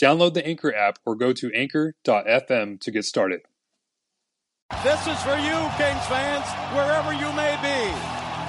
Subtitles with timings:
[0.00, 3.40] Download the Anchor app or go to anchor.fm to get started.
[4.82, 7.80] This is for you, Kings fans, wherever you may be.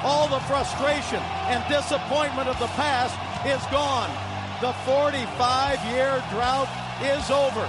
[0.03, 4.09] All the frustration and disappointment of the past is gone.
[4.59, 6.69] The 45 year drought
[7.01, 7.65] is over.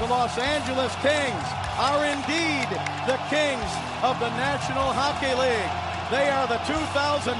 [0.00, 2.68] The Los Angeles Kings are indeed
[3.06, 5.72] the Kings of the National Hockey League.
[6.10, 7.32] They are the 2012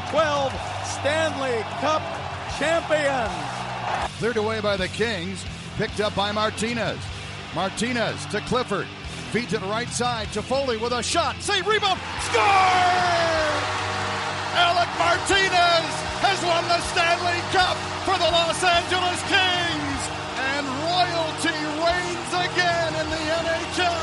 [0.84, 2.02] Stanley Cup
[2.60, 3.51] champions.
[4.18, 5.44] Cleared away by the Kings.
[5.76, 6.98] Picked up by Martinez.
[7.54, 8.86] Martinez to Clifford.
[9.32, 10.28] Feed to the right side.
[10.28, 11.40] Toffoli with a shot.
[11.40, 11.98] Save rebound.
[12.20, 12.42] Score!
[14.52, 15.88] Alec Martinez
[16.20, 20.00] has won the Stanley Cup for the Los Angeles Kings.
[20.52, 24.01] And royalty reigns again in the NHL.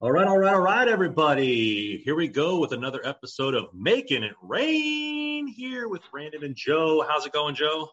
[0.00, 2.00] All right, all right, all right, everybody.
[2.04, 7.04] Here we go with another episode of Making It Rain here with Brandon and Joe.
[7.08, 7.88] How's it going, Joe?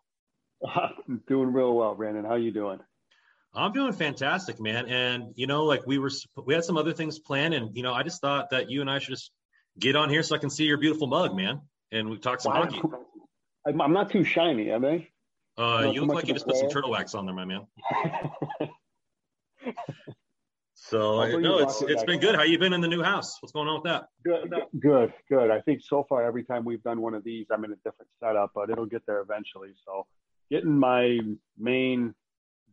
[0.76, 2.24] I'm doing real well, Brandon.
[2.24, 2.78] How you doing?
[3.56, 4.86] I'm doing fantastic, man.
[4.86, 6.12] And you know, like we were,
[6.46, 8.92] we had some other things planned, and you know, I just thought that you and
[8.92, 9.32] I should just
[9.80, 11.62] get on here so I can see your beautiful mug, man,
[11.92, 12.66] and we talk some wow.
[12.66, 12.84] hockey.
[13.66, 15.08] I'm not too shiny, am I?
[15.58, 17.66] Uh, you look like you just put some turtle wax on there, my man.
[20.90, 22.36] So no, it's it's been good.
[22.36, 23.42] How you been in the new house?
[23.42, 24.10] What's going on with that?
[24.24, 25.50] Good, good, good.
[25.50, 28.10] I think so far every time we've done one of these, I'm in a different
[28.20, 29.70] setup, but it'll get there eventually.
[29.84, 30.06] So
[30.52, 31.18] getting my
[31.58, 32.14] main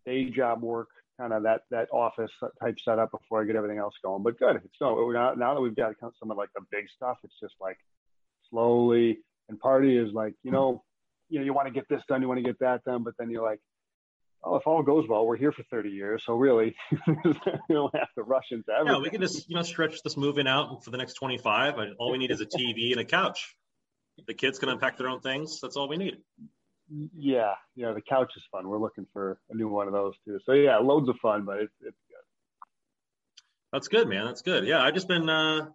[0.05, 2.31] day job work, kind of that that office
[2.63, 4.23] type setup before I get everything else going.
[4.23, 4.61] But good.
[4.77, 7.79] So now, now that we've got some of like the big stuff, it's just like
[8.51, 9.21] slowly.
[9.49, 10.83] And party is like you know,
[11.31, 13.15] you know, you want to get this done, you want to get that done, but
[13.19, 13.61] then you're like,
[14.45, 16.23] oh, if all goes well, we're here for 30 years.
[16.27, 16.75] So really,
[17.07, 17.35] you
[17.71, 18.97] don't have to rush into everything.
[18.97, 21.75] Yeah, we can just, you know, stretch this moving out for the next 25.
[21.99, 23.57] All we need is a TV and a couch.
[24.27, 25.61] The kids can unpack their own things.
[25.61, 26.19] That's all we need.
[27.17, 27.55] Yeah.
[27.75, 27.93] Yeah.
[27.93, 28.69] The couch is fun.
[28.69, 30.39] We're looking for a new one of those too.
[30.45, 32.17] So yeah, loads of fun, but it's, it's good.
[33.73, 34.27] That's good, man.
[34.27, 34.67] That's good.
[34.67, 34.83] Yeah.
[34.83, 35.69] I've just been, uh,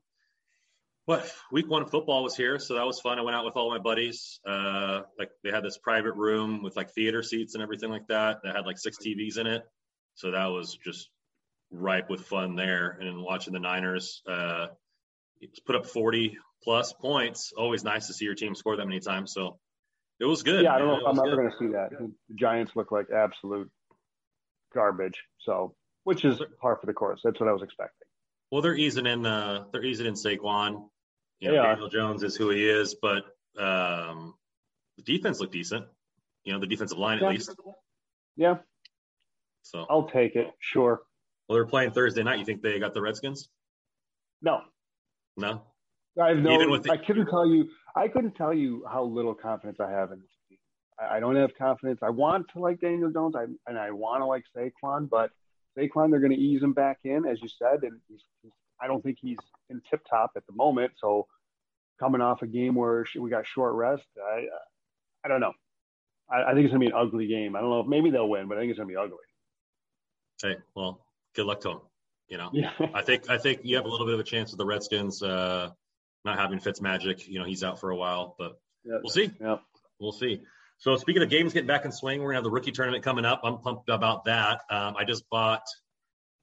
[1.07, 3.18] what week one football was here, so that was fun.
[3.18, 4.41] I went out with all my buddies.
[4.45, 8.40] Uh, like they had this private room with like theater seats and everything like that.
[8.44, 9.63] That had like six TVs in it,
[10.16, 11.09] so that was just
[11.72, 12.97] ripe with fun there.
[13.00, 14.67] And watching the Niners uh,
[15.66, 19.31] put up 40 plus points, always nice to see your team score that many times.
[19.31, 19.59] So
[20.19, 20.66] it was good.
[20.66, 21.91] Yeah, I don't know if I'm ever going to see that.
[21.91, 23.72] The Giants look like absolute
[24.73, 25.23] garbage.
[25.40, 25.73] So,
[26.03, 27.22] which is par for the course.
[27.23, 28.07] That's what I was expecting.
[28.51, 29.25] Well, they're easing in.
[29.25, 30.90] Uh, they're easing in Saquon.
[31.39, 33.23] You know, Daniel Jones is who he is, but
[33.57, 34.33] um,
[34.97, 35.85] the defense looked decent.
[36.43, 37.28] You know, the defensive line yeah.
[37.28, 37.55] at least.
[38.35, 38.55] Yeah.
[39.61, 40.47] So I'll take it.
[40.59, 41.01] Sure.
[41.47, 42.39] Well, they're playing Thursday night.
[42.39, 43.49] You think they got the Redskins?
[44.41, 44.61] No.
[45.35, 45.61] No.
[46.22, 46.78] I have no.
[46.78, 47.69] The- I couldn't tell you.
[47.95, 50.57] I couldn't tell you how little confidence I have in this team.
[50.99, 51.99] I, I don't have confidence.
[52.01, 55.31] I want to like Daniel Jones, I, and I want to like Saquon, but
[55.78, 58.51] Saquon, they're going to ease him back in, as you said, and he's, he's
[58.82, 59.38] I don't think he's
[59.70, 60.94] in tip top at the moment.
[61.00, 61.28] So
[62.00, 64.46] coming off a game where we got short rest, I
[65.24, 65.53] I don't know.
[66.29, 67.56] I, I think it's gonna be an ugly game.
[67.56, 69.18] I don't know if maybe they'll win, but I think it's gonna be ugly.
[70.41, 71.02] Hey, well,
[71.35, 71.82] good luck to them.
[72.28, 72.72] You know, yeah.
[72.94, 75.24] I think I think you have a little bit of a chance with the Redskins
[75.24, 75.70] uh,
[76.26, 77.28] not having Fitz Magic.
[77.28, 79.00] You know, he's out for a while, but yep.
[79.03, 79.32] we'll see.
[79.40, 79.62] Yep.
[80.00, 80.41] We'll see.
[80.79, 83.26] So speaking of games getting back in swing, we're gonna have the rookie tournament coming
[83.26, 83.41] up.
[83.44, 84.62] I'm pumped about that.
[84.70, 85.64] Um, I just bought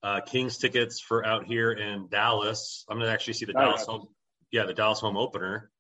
[0.05, 2.85] uh, Kings tickets for out here in Dallas.
[2.91, 4.09] I'm gonna actually see the Dallas home,
[4.53, 5.71] yeah, the Dallas home opener.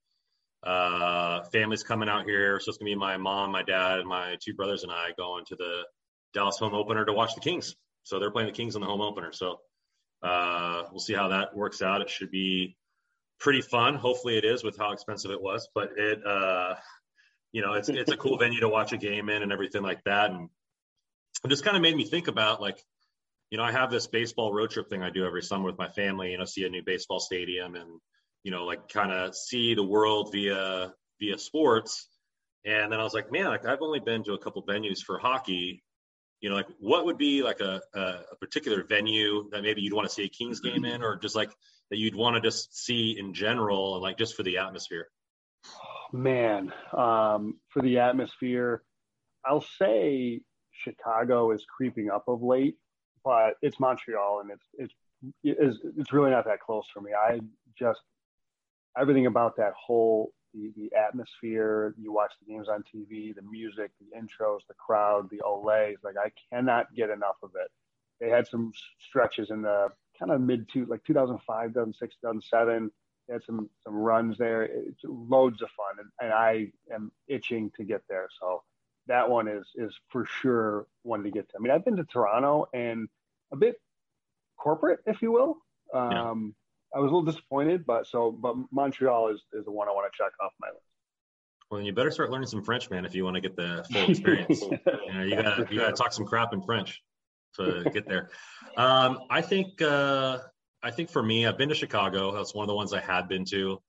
[0.62, 4.38] Uh, family's coming out here, so it's gonna be my mom, my dad, and my
[4.42, 5.82] two brothers and I going to the
[6.32, 7.76] Dallas home opener to watch the Kings.
[8.02, 9.30] So they're playing the Kings in the home opener.
[9.32, 9.60] So
[10.22, 12.00] uh, we'll see how that works out.
[12.00, 12.78] It should be
[13.38, 13.94] pretty fun.
[13.94, 16.76] Hopefully it is with how expensive it was, but it, uh,
[17.52, 20.02] you know, it's, it's a cool venue to watch a game in and everything like
[20.04, 20.30] that.
[20.30, 20.48] And
[21.44, 22.78] it just kind of made me think about like,
[23.54, 25.88] you know, I have this baseball road trip thing I do every summer with my
[25.88, 28.00] family, you know, see a new baseball stadium and,
[28.42, 32.08] you know, like kind of see the world via, via sports.
[32.64, 35.20] And then I was like, man, like I've only been to a couple venues for
[35.20, 35.84] hockey
[36.40, 40.08] you know, like what would be like a, a, particular venue that maybe you'd want
[40.08, 41.50] to see a Kings game in, or just like
[41.90, 45.06] that you'd want to just see in general, and like just for the atmosphere?
[46.12, 48.82] Man, um, for the atmosphere,
[49.46, 50.42] I'll say
[50.84, 52.76] Chicago is creeping up of late,
[53.24, 54.94] but it's Montreal, and it's it's
[55.42, 57.12] it's, really not that close for me.
[57.14, 57.40] I
[57.78, 58.00] just
[58.98, 61.94] everything about that whole the, the atmosphere.
[61.98, 65.96] You watch the games on TV, the music, the intros, the crowd, the Olays.
[66.04, 67.70] Like I cannot get enough of it.
[68.20, 69.88] They had some stretches in the
[70.18, 72.90] kind of mid to like 2005, 2006, 2007.
[73.26, 74.64] They had some some runs there.
[74.64, 78.28] It's loads of fun, and, and I am itching to get there.
[78.38, 78.62] So
[79.06, 81.54] that one is is for sure one to get to.
[81.58, 83.08] I mean, I've been to Toronto and
[83.52, 83.76] a bit
[84.56, 85.56] corporate, if you will.
[85.92, 86.34] Um, yeah
[86.94, 90.10] I was a little disappointed, but so but Montreal is is the one I want
[90.12, 90.80] to check off my list.
[91.70, 94.08] Well, you better start learning some French, man, if you want to get the full
[94.08, 94.60] experience.
[94.62, 97.02] you know, you gotta you gotta talk some crap in French
[97.56, 98.30] to get there.
[98.76, 100.38] Um, I think uh,
[100.82, 102.34] I think for me, I've been to Chicago.
[102.34, 103.80] That's one of the ones I had been to.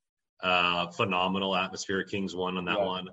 [0.43, 2.03] Uh, phenomenal atmosphere.
[2.03, 2.85] Kings won on that yeah.
[2.85, 3.07] one.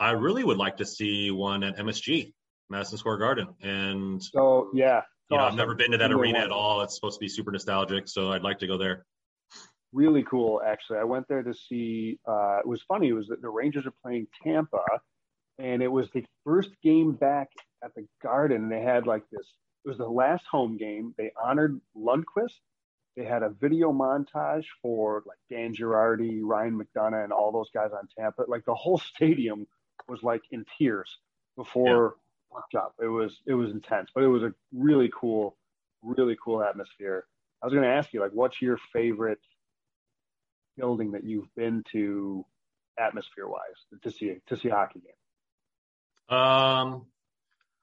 [0.00, 2.32] I really would like to see one at MSG,
[2.68, 3.48] Madison Square Garden.
[3.62, 5.52] And so yeah, you know, awesome.
[5.52, 6.80] I've never been to that arena at all.
[6.80, 9.04] It's supposed to be super nostalgic, so I'd like to go there
[9.92, 10.98] really cool actually.
[10.98, 12.18] I went there to see.
[12.26, 13.08] Uh, it was funny.
[13.08, 14.84] It was that the Rangers are playing Tampa,
[15.58, 17.48] and it was the first game back
[17.84, 18.68] at the Garden.
[18.68, 19.46] They had like this.
[19.84, 21.14] It was the last home game.
[21.16, 22.58] They honored Lundqvist.
[23.16, 27.90] They had a video montage for like Dan Girardi, Ryan McDonagh, and all those guys
[27.92, 28.44] on Tampa.
[28.46, 29.66] Like the whole stadium
[30.08, 31.18] was like in tears
[31.56, 32.16] before
[32.72, 32.80] yeah.
[32.80, 32.94] up.
[33.00, 35.56] It was it was intense, but it was a really cool,
[36.02, 37.26] really cool atmosphere.
[37.62, 39.40] I was going to ask you, like, what's your favorite
[40.76, 42.44] building that you've been to
[42.98, 46.36] atmosphere wise to see to see a hockey game?
[46.38, 47.06] Um,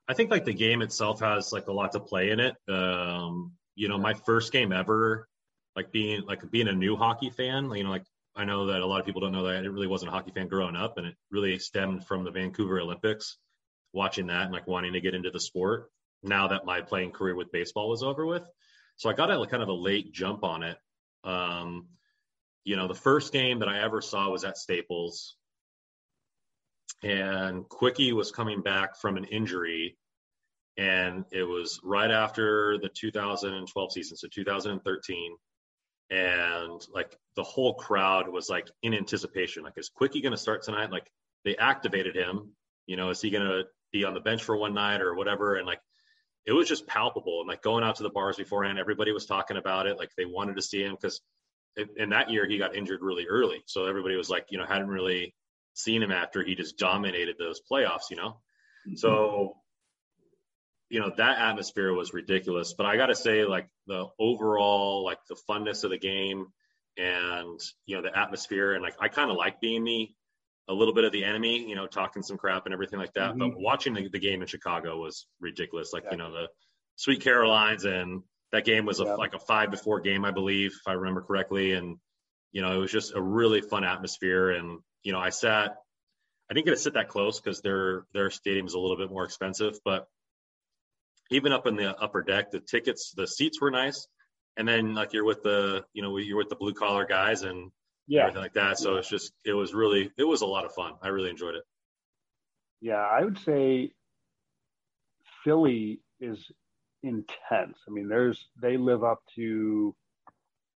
[0.07, 2.55] I think like the game itself has like a lot to play in it.
[2.67, 5.27] Um, you know, my first game ever,
[5.75, 8.05] like being like being a new hockey fan, you know, like
[8.37, 10.31] I know that a lot of people don't know that I really wasn't a hockey
[10.31, 13.37] fan growing up, and it really stemmed from the Vancouver Olympics,
[13.93, 15.89] watching that and like wanting to get into the sport.
[16.21, 18.43] Now that my playing career with baseball was over with,
[18.95, 20.77] so I got a kind of a late jump on it.
[21.23, 21.87] Um,
[22.63, 25.35] you know, the first game that I ever saw was at Staples,
[27.03, 29.97] and Quickie was coming back from an injury,
[30.77, 35.35] and it was right after the 2012 season, so 2013,
[36.09, 40.63] and like the whole crowd was like in anticipation, like is Quickie going to start
[40.63, 40.91] tonight?
[40.91, 41.11] Like
[41.43, 42.53] they activated him,
[42.85, 45.55] you know, is he going to be on the bench for one night or whatever?
[45.55, 45.79] And like
[46.45, 49.57] it was just palpable, and like going out to the bars beforehand, everybody was talking
[49.57, 51.21] about it, like they wanted to see him because
[51.97, 54.87] in that year he got injured really early, so everybody was like, you know, hadn't
[54.87, 55.35] really
[55.73, 58.39] seen him after he just dominated those playoffs, you know.
[58.87, 58.95] Mm-hmm.
[58.95, 59.57] So,
[60.89, 62.73] you know, that atmosphere was ridiculous.
[62.73, 66.47] But I got to say, like the overall, like the funness of the game,
[66.97, 70.15] and you know, the atmosphere, and like I kind of like being me
[70.69, 73.31] a little bit of the enemy, you know, talking some crap and everything like that.
[73.31, 73.39] Mm-hmm.
[73.39, 75.93] But watching the, the, game in Chicago was ridiculous.
[75.93, 76.11] Like, yeah.
[76.11, 76.47] you know, the
[76.97, 79.15] Sweet Carolines and that game was a, yeah.
[79.15, 81.73] like a five to four game, I believe, if I remember correctly.
[81.73, 81.97] And,
[82.51, 84.51] you know, it was just a really fun atmosphere.
[84.51, 85.77] And, you know, I sat,
[86.49, 89.09] I didn't get to sit that close because their, their stadium is a little bit
[89.09, 90.07] more expensive, but
[91.31, 94.07] even up in the upper deck, the tickets, the seats were nice.
[94.57, 97.71] And then like you're with the, you know, you're with the blue collar guys and
[98.07, 98.21] yeah.
[98.21, 98.79] everything like that.
[98.79, 98.99] So yeah.
[98.99, 100.93] it's just, it was really, it was a lot of fun.
[101.01, 101.63] I really enjoyed it.
[102.81, 102.95] Yeah.
[102.95, 103.91] I would say
[105.43, 106.39] Philly is
[107.03, 107.77] intense.
[107.87, 109.95] I mean, there's they live up to.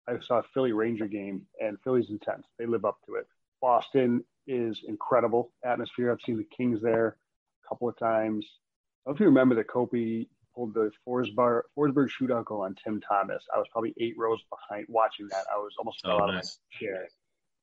[0.08, 2.44] I saw a Philly Ranger game, and Philly's intense.
[2.58, 3.26] They live up to it.
[3.60, 6.10] Boston is incredible atmosphere.
[6.10, 7.16] I've seen the Kings there
[7.64, 8.46] a couple of times.
[8.46, 12.74] I don't know if you remember that Kopi pulled the Forsberg, Forsberg shootout goal on
[12.82, 13.44] Tim Thomas.
[13.54, 15.44] I was probably eight rows behind watching that.
[15.52, 16.58] I was almost oh, nice.
[16.70, 17.08] chair.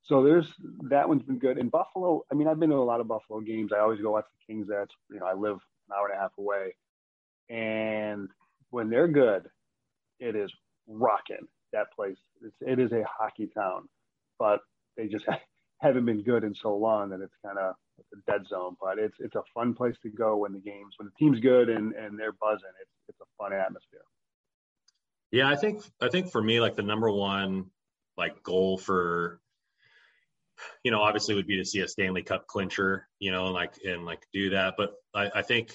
[0.02, 0.52] so there's
[0.88, 1.58] that one's been good.
[1.58, 3.72] In Buffalo, I mean, I've been to a lot of Buffalo games.
[3.72, 4.66] I always go watch the Kings.
[4.68, 6.74] That's you know, I live an hour and a half away,
[7.48, 8.28] and
[8.70, 9.48] when they're good,
[10.20, 10.52] it is
[10.86, 11.46] rocking.
[11.72, 13.88] That place, it's, it is a hockey town,
[14.38, 14.60] but
[14.96, 15.26] they just
[15.80, 17.74] haven't been good in so long that it's kind of
[18.26, 18.76] dead zone.
[18.80, 21.68] But it's it's a fun place to go when the games when the team's good
[21.68, 22.68] and and they're buzzing.
[22.80, 24.04] It's it's a fun atmosphere.
[25.30, 27.66] Yeah, I think I think for me, like the number one
[28.16, 29.40] like goal for
[30.82, 33.74] you know, obviously would be to see a Stanley Cup clincher, you know, and like
[33.84, 34.74] and like do that.
[34.76, 35.72] But I, I think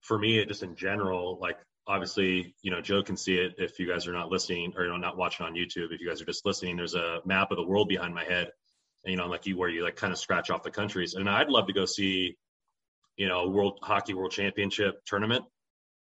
[0.00, 3.88] for me, just in general, like obviously, you know, Joe can see it if you
[3.88, 5.92] guys are not listening or you know not watching on YouTube.
[5.92, 8.50] If you guys are just listening, there's a map of the world behind my head,
[9.04, 11.14] you know, like you where you like kind of scratch off the countries.
[11.14, 12.36] And I'd love to go see,
[13.16, 15.44] you know, World Hockey World Championship tournament,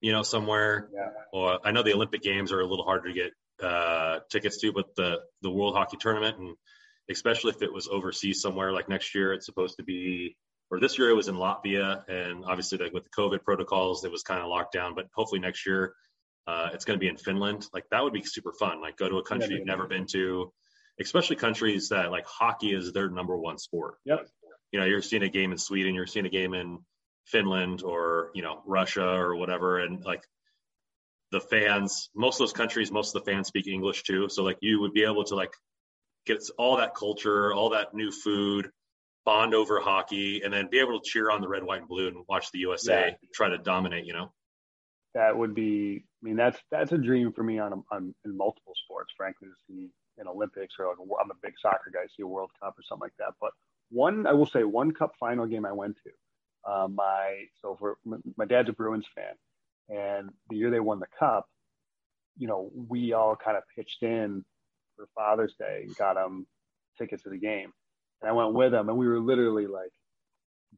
[0.01, 0.89] you know, somewhere.
[0.93, 1.11] Yeah.
[1.33, 4.73] Or I know the Olympic Games are a little harder to get uh, tickets to,
[4.73, 6.57] but the the World Hockey Tournament and
[7.11, 8.73] especially if it was overseas somewhere.
[8.73, 10.37] Like next year, it's supposed to be,
[10.71, 14.13] or this year it was in Latvia, and obviously like with the COVID protocols, it
[14.13, 14.95] was kind of locked down.
[14.95, 15.95] But hopefully next year,
[16.47, 17.67] uh, it's going to be in Finland.
[17.73, 18.81] Like that would be super fun.
[18.81, 20.53] Like go to a country yeah, you've never been to,
[21.01, 23.95] especially countries that like hockey is their number one sport.
[24.05, 24.29] Yep.
[24.73, 26.79] You know, you're seeing a game in Sweden, you're seeing a game in
[27.27, 30.23] Finland or you know Russia or whatever, and like
[31.31, 34.29] the fans, most of those countries, most of the fans speak English too.
[34.29, 35.53] So like you would be able to like
[36.27, 38.71] get all that culture, all that new food,
[39.25, 42.09] bond over hockey, and then be able to cheer on the red, white, and blue
[42.09, 43.29] and watch the USA yeah.
[43.35, 44.05] try to dominate.
[44.07, 44.33] You know,
[45.15, 46.05] that would be.
[46.23, 49.13] I mean, that's that's a dream for me on on in multiple sports.
[49.17, 52.51] Frankly, to see an Olympics or like I'm a big soccer guy, see a World
[52.61, 53.35] Cup or something like that.
[53.41, 53.53] But
[53.91, 56.71] one, I will say, one Cup final game I went to.
[56.71, 57.97] Uh, my so for
[58.37, 59.35] my dad's a Bruins fan,
[59.89, 61.49] and the year they won the Cup,
[62.37, 64.45] you know, we all kind of pitched in
[64.97, 66.47] for Father's Day and got him
[66.99, 67.73] tickets to the game.
[68.21, 69.93] And I went with him, and we were literally like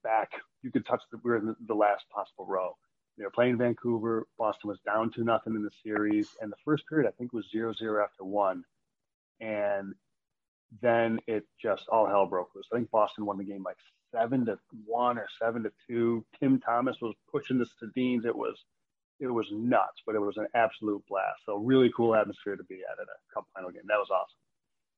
[0.02, 0.30] back.
[0.62, 1.18] You could touch the.
[1.22, 2.76] We were in the last possible row.
[3.18, 4.26] They were playing Vancouver.
[4.38, 7.50] Boston was down to nothing in the series, and the first period I think was
[7.50, 8.64] zero zero after one,
[9.40, 9.94] and
[10.82, 12.66] then it just all hell broke loose.
[12.72, 13.76] I think Boston won the game like
[14.14, 16.24] seven to one or seven to two.
[16.38, 18.24] Tim Thomas was pushing the Sedins.
[18.24, 18.56] It was
[19.20, 21.40] it was nuts, but it was an absolute blast.
[21.44, 23.82] So really cool atmosphere to be at at a cup final game.
[23.86, 24.36] That was awesome.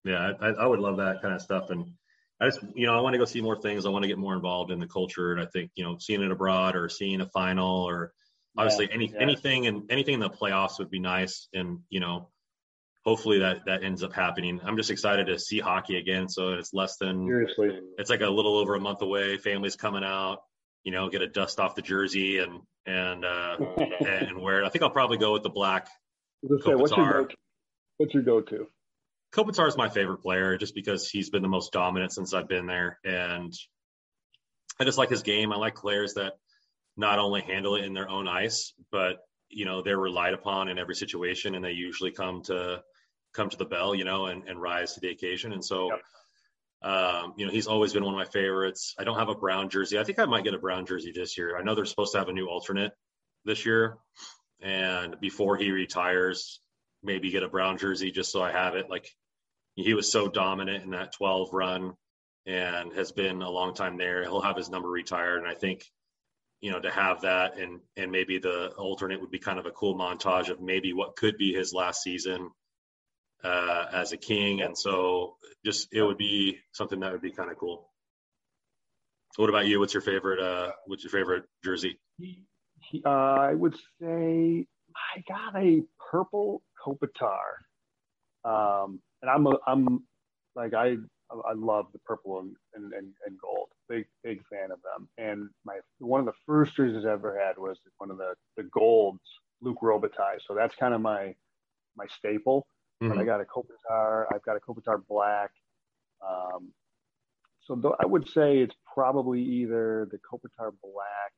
[0.05, 1.71] Yeah, I, I would love that kind of stuff.
[1.71, 1.93] And
[2.41, 3.87] I just, you know, I want to go see more things.
[3.87, 5.33] I want to get more involved in the culture.
[5.33, 8.13] And I think, you know, seeing it abroad or seeing a final or
[8.57, 9.21] obviously yeah, any, yeah.
[9.21, 11.49] anything and anything in the playoffs would be nice.
[11.53, 12.31] And, you know,
[13.05, 14.61] hopefully that, that ends up happening.
[14.65, 16.29] I'm just excited to see hockey again.
[16.29, 19.39] So it's less than, seriously, it's like a little over a month away.
[19.39, 20.39] Families coming out,
[20.85, 23.57] you know, get a dust off the jersey and and uh,
[24.01, 24.67] and wear it.
[24.67, 25.89] I think I'll probably go with the black.
[26.45, 27.37] Say, what's your go-to?
[27.99, 28.67] What's your go-to?
[29.33, 32.67] Kopitar is my favorite player just because he's been the most dominant since I've been
[32.67, 33.53] there, and
[34.79, 35.53] I just like his game.
[35.53, 36.35] I like players that
[36.97, 39.19] not only handle it in their own ice, but
[39.49, 42.83] you know they're relied upon in every situation, and they usually come to
[43.33, 45.53] come to the bell, you know, and, and rise to the occasion.
[45.53, 45.89] And so.
[45.91, 46.01] Yep
[46.83, 48.95] um, you know, he's always been one of my favorites.
[48.99, 49.99] I don't have a brown jersey.
[49.99, 51.57] I think I might get a brown jersey this year.
[51.57, 52.93] I know they're supposed to have a new alternate
[53.45, 53.99] this year.
[54.61, 56.61] And before he retires,
[57.03, 58.91] maybe get a brown jersey just so I have it.
[58.91, 59.09] Like
[59.77, 61.95] he was so dominant in that 12 run
[62.47, 64.23] and has been a long time there.
[64.23, 65.39] He'll have his number retired.
[65.39, 65.85] And I think,
[66.61, 69.71] you know, to have that and and maybe the alternate would be kind of a
[69.71, 72.51] cool montage of maybe what could be his last season
[73.45, 77.51] uh, as a king, and so just it would be something that would be kind
[77.51, 77.89] of cool.
[79.37, 79.81] What about you?
[79.81, 80.41] What's your favorite?
[80.41, 81.99] Uh, what's your favorite jersey?
[83.05, 87.63] Uh, I would say I got a purple Kopitar,
[88.45, 90.05] um, and I'm a, I'm
[90.55, 90.97] like I
[91.47, 93.69] I love the purple and, and, and, gold.
[93.89, 95.09] Big big fan of them.
[95.19, 98.65] And my one of the first jerseys I ever had was one of the the
[98.65, 99.23] golds,
[99.61, 100.41] Luke Robitaille.
[100.47, 101.35] So that's kind of my
[101.97, 102.67] my staple.
[103.03, 103.09] Mm-hmm.
[103.09, 104.27] But I got a Kopitar.
[104.33, 105.51] I've got a Kopitar Black.
[106.25, 106.73] Um,
[107.65, 111.33] so th- I would say it's probably either the Kopitar Black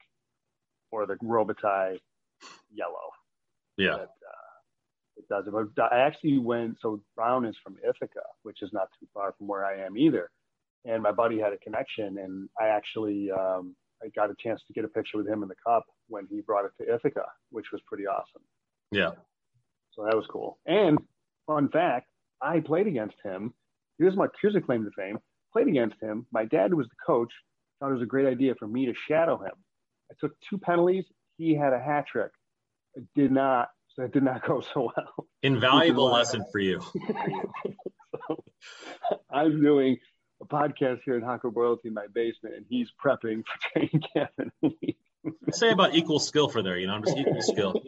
[0.91, 1.99] or the Robitaille
[2.71, 3.11] Yellow.
[3.79, 3.93] Yeah.
[3.93, 5.45] That, uh, it does.
[5.75, 6.77] But I actually went.
[6.83, 10.31] So Brown is from Ithaca, which is not too far from where I am either.
[10.85, 14.75] And my buddy had a connection, and I actually um, I got a chance to
[14.75, 17.67] get a picture with him in the cup when he brought it to Ithaca, which
[17.73, 18.43] was pretty awesome.
[18.91, 19.13] Yeah.
[19.93, 20.59] So that was cool.
[20.67, 20.99] And
[21.47, 22.07] fun fact,
[22.41, 23.55] I played against him.
[23.99, 25.19] Here's my here's a claim to fame.
[25.53, 26.27] Played against him.
[26.33, 27.33] My dad was the coach.
[27.81, 29.53] Thought it was a great idea for me to shadow him.
[30.11, 31.05] I took two penalties.
[31.39, 32.31] He had a hat trick.
[32.95, 33.69] It did not.
[33.95, 35.29] So it did not go so well.
[35.43, 36.81] Invaluable lesson for you.
[38.29, 38.45] so,
[39.31, 39.99] I'm doing
[40.43, 44.31] a podcast here in Hockey Royalty in my basement, and he's prepping for training camp.
[45.53, 47.83] say about equal skill for there, you know, I'm just equal skill.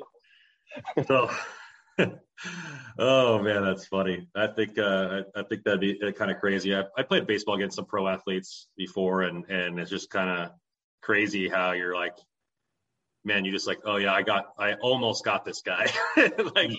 [1.06, 1.30] So,
[2.98, 4.28] oh man, that's funny.
[4.34, 6.74] I think uh, I, I think that'd be uh, kind of crazy.
[6.74, 10.50] I, I played baseball against some pro athletes before, and and it's just kind of
[11.02, 12.16] crazy how you're like,
[13.24, 15.86] man, you just like, oh yeah, I got, I almost got this guy,
[16.16, 16.70] like,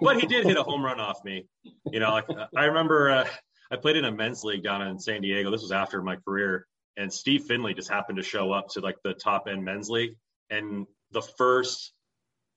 [0.00, 1.46] but he did hit a home run off me.
[1.90, 3.28] You know, like I remember uh,
[3.70, 5.50] I played in a men's league down in San Diego.
[5.50, 8.96] This was after my career, and Steve Finley just happened to show up to like
[9.02, 10.16] the top end men's league,
[10.50, 11.92] and the first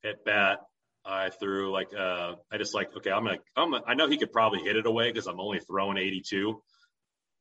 [0.03, 0.59] at bat
[1.05, 4.17] I threw like uh I just like okay I'm gonna I'm gonna, I know he
[4.17, 6.61] could probably hit it away because I'm only throwing 82,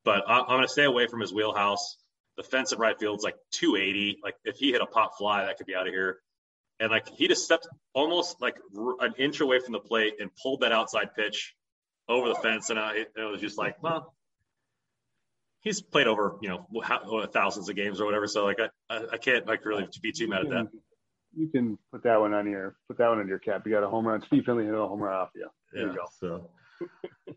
[0.05, 1.99] but I, I'm gonna stay away from his wheelhouse.
[2.37, 4.21] The fence at right field's like 280.
[4.23, 6.19] Like if he hit a pop fly, that could be out of here.
[6.79, 8.57] And like he just stepped almost like
[9.01, 11.55] an inch away from the plate and pulled that outside pitch
[12.09, 14.15] over the fence, and I, it was just like, well,
[15.61, 18.27] he's played over you know thousands of games or whatever.
[18.27, 20.67] So like I I can't like really be too mad at that
[21.37, 23.63] you can put that one on your put that one on your cap.
[23.67, 24.23] You got a home run.
[24.27, 25.49] Steve Finley hit a home run off you.
[25.73, 26.05] There yeah, you go.
[26.19, 26.51] So,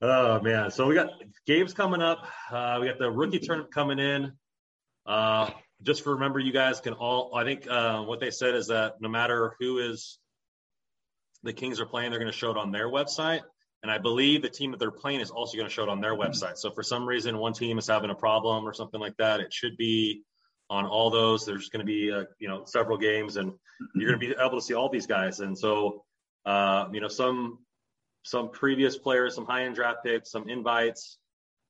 [0.01, 1.09] oh man, so we got
[1.45, 2.25] games coming up.
[2.51, 4.33] Uh, we got the rookie tournament coming in.
[5.05, 5.50] Uh,
[5.81, 7.35] just remember, you guys can all.
[7.35, 10.17] I think uh, what they said is that no matter who is
[11.43, 13.41] the Kings are playing, they're going to show it on their website.
[13.83, 16.00] And I believe the team that they're playing is also going to show it on
[16.00, 16.57] their website.
[16.57, 19.51] So for some reason, one team is having a problem or something like that, it
[19.51, 20.23] should be
[20.70, 21.46] on all those.
[21.46, 23.53] There's going to be uh, you know several games, and
[23.96, 25.39] you're going to be able to see all these guys.
[25.39, 26.03] And so
[26.46, 27.60] uh, you know some
[28.24, 31.17] some previous players, some high end draft picks, some invites,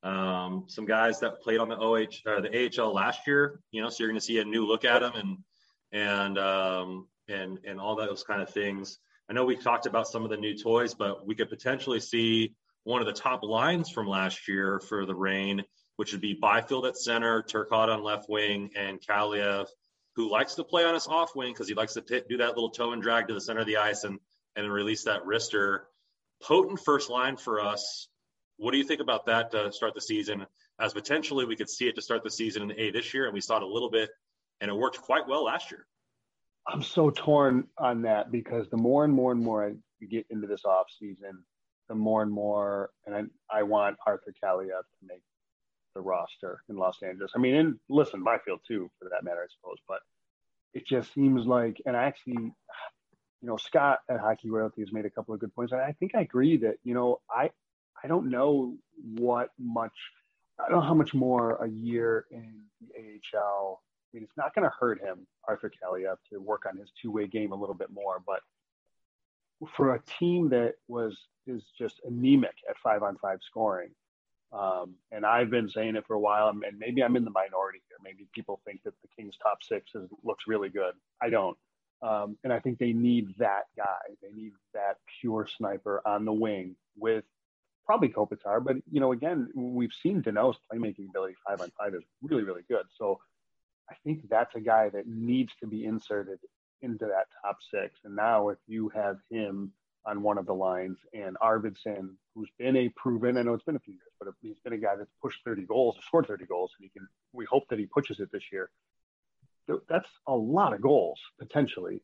[0.04, 3.60] um, some guys that played on the OH or the AHL last year.
[3.72, 5.38] You know, so you're going to see a new look at them and
[5.92, 9.00] and um, and and all those kind of things.
[9.30, 12.56] I know we talked about some of the new toys, but we could potentially see
[12.84, 15.64] one of the top lines from last year for the Reign
[15.98, 19.68] which would be Byfield at center, Turcotte on left wing, and Kaliyev,
[20.16, 22.50] who likes to play on his off wing because he likes to pit, do that
[22.50, 24.20] little toe and drag to the center of the ice and
[24.56, 25.80] and release that wrister.
[26.42, 28.08] Potent first line for us.
[28.58, 30.46] What do you think about that to start the season?
[30.80, 33.26] As potentially we could see it to start the season in the A this year,
[33.26, 34.10] and we saw it a little bit,
[34.62, 35.88] and it worked quite well last year.
[36.68, 40.48] I'm so torn on that because the more and more and more I get into
[40.48, 41.44] this off season,
[41.90, 45.22] the more and more, and I, I want Arthur Kaliyev to make
[45.94, 47.32] the roster in Los Angeles.
[47.36, 49.78] I mean, and listen, Byfield too, for that matter, I suppose.
[49.88, 50.00] But
[50.74, 52.54] it just seems like, and I actually, you
[53.42, 55.74] know, Scott at Hockey Royalty has made a couple of good points.
[55.74, 57.52] I think I agree that, you know, I,
[58.04, 58.76] I don't know
[59.16, 59.94] what much,
[60.60, 63.82] I don't know how much more a year in the AHL.
[63.82, 67.28] I mean, it's not going to hurt him, Arthur Kaliyev, to work on his two-way
[67.28, 68.22] game a little bit more.
[68.26, 68.42] But
[69.76, 73.90] for a team that was is just anemic at five-on-five scoring,
[74.54, 77.82] um, and I've been saying it for a while, and maybe I'm in the minority
[77.88, 77.98] here.
[78.04, 80.94] Maybe people think that the Kings' top six is, looks really good.
[81.22, 81.58] I don't.
[82.04, 84.16] Um, and I think they need that guy.
[84.22, 87.24] They need that pure sniper on the wing with
[87.86, 88.64] probably Kopitar.
[88.64, 92.64] But, you know, again, we've seen Danault's playmaking ability five on five is really, really
[92.70, 92.86] good.
[92.98, 93.20] So
[93.90, 96.40] I think that's a guy that needs to be inserted
[96.82, 98.00] into that top six.
[98.04, 99.72] And now if you have him
[100.06, 103.76] on one of the lines, and Arvidsson, who's been a proven, I know it's been
[103.76, 106.72] a few years, but he's been a guy that's pushed 30 goals, scored 30 goals,
[106.78, 107.08] and he can.
[107.32, 108.70] We hope that he pushes it this year.
[109.88, 112.02] That's a lot of goals potentially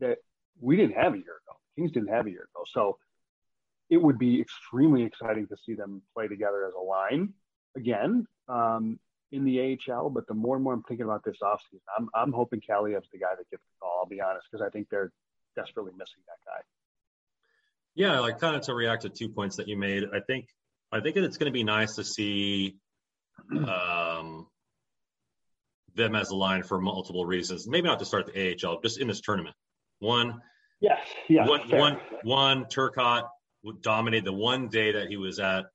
[0.00, 0.18] that
[0.60, 1.56] we didn't have a year ago.
[1.74, 2.98] Kings didn't have a year ago, so
[3.88, 7.32] it would be extremely exciting to see them play together as a line
[7.76, 8.98] again um,
[9.32, 10.10] in the AHL.
[10.10, 13.18] But the more and more I'm thinking about this offseason, I'm I'm hoping Kaliyev's the
[13.18, 14.00] guy that gets the call.
[14.00, 15.12] I'll be honest, because I think they're
[15.56, 16.60] desperately missing that guy.
[17.94, 20.04] Yeah, like kind of to react to two points that you made.
[20.12, 20.46] I think
[20.92, 22.76] I think it's going to be nice to see
[23.50, 24.46] um,
[25.94, 27.68] them as a line for multiple reasons.
[27.68, 29.54] Maybe not to start the AHL, just in this tournament.
[29.98, 30.40] One,
[30.80, 32.64] yes, yeah, one, one, one.
[32.66, 33.28] Turcotte
[33.82, 35.66] dominated the one day that he was at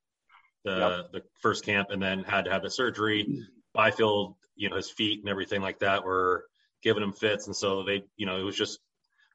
[0.63, 1.11] the yep.
[1.11, 3.43] the first camp, and then had to have the surgery.
[3.73, 6.45] Byfield, you know, his feet and everything like that were
[6.83, 8.79] giving him fits, and so they, you know, it was just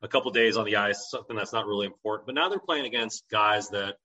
[0.02, 2.26] a couple days on the ice, something that's not really important.
[2.26, 3.96] But now they're playing against guys that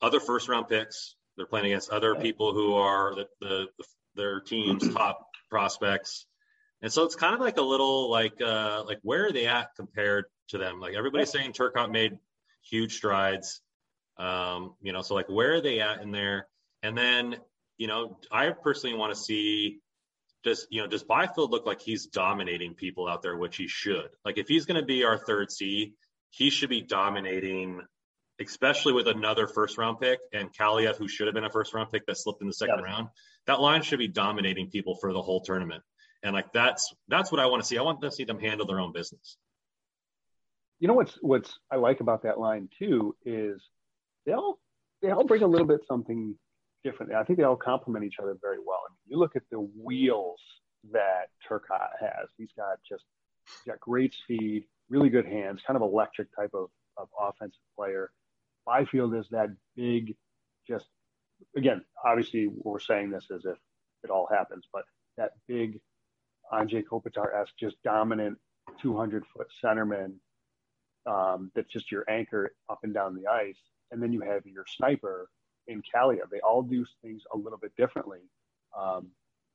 [0.00, 1.14] other first round picks.
[1.36, 6.26] They're playing against other people who are the, the, the their team's top prospects.
[6.82, 9.68] And so it's kind of like a little like uh, like where are they at
[9.76, 10.80] compared to them?
[10.80, 12.18] Like everybody's saying Turcotte made
[12.68, 13.60] huge strides.
[14.18, 16.48] Um, you know, so like where are they at in there?
[16.82, 17.36] And then,
[17.78, 19.78] you know, I personally want to see
[20.42, 24.08] does you know does Byfield look like he's dominating people out there, which he should?
[24.24, 25.94] Like if he's going to be our third C,
[26.30, 27.80] he should be dominating,
[28.40, 31.90] especially with another first round pick and Kaliyev, who should have been a first round
[31.92, 33.08] pick that slipped in the second round.
[33.46, 35.82] that line should be dominating people for the whole tournament.
[36.22, 37.78] And like that's that's what I want to see.
[37.78, 39.36] I want to see them handle their own business.
[40.78, 43.62] You know what's what's I like about that line too is
[44.26, 44.58] they all
[45.00, 46.36] they all bring a little bit something
[46.84, 47.12] different.
[47.12, 48.80] I think they all complement each other very well.
[48.86, 50.40] I mean, you look at the wheels
[50.92, 52.28] that Turcotte has.
[52.36, 53.04] He's got just
[53.46, 58.10] he's got great speed, really good hands, kind of electric type of, of offensive player.
[58.66, 60.16] Byfield is that big,
[60.68, 60.86] just
[61.56, 63.58] again, obviously we're saying this as if
[64.04, 64.84] it all happens, but
[65.16, 65.80] that big
[66.52, 68.38] Anze Kopitar-esque, just dominant
[68.80, 70.14] 200 foot centerman
[71.06, 73.58] um, that's just your anchor up and down the ice.
[73.90, 75.28] And then you have your sniper
[75.68, 76.30] in Kaliyev.
[76.30, 78.20] They all do things a little bit differently,
[78.78, 79.08] um,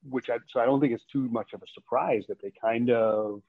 [0.07, 2.89] which I, so I don't think it's too much of a surprise that they kind
[2.89, 3.41] of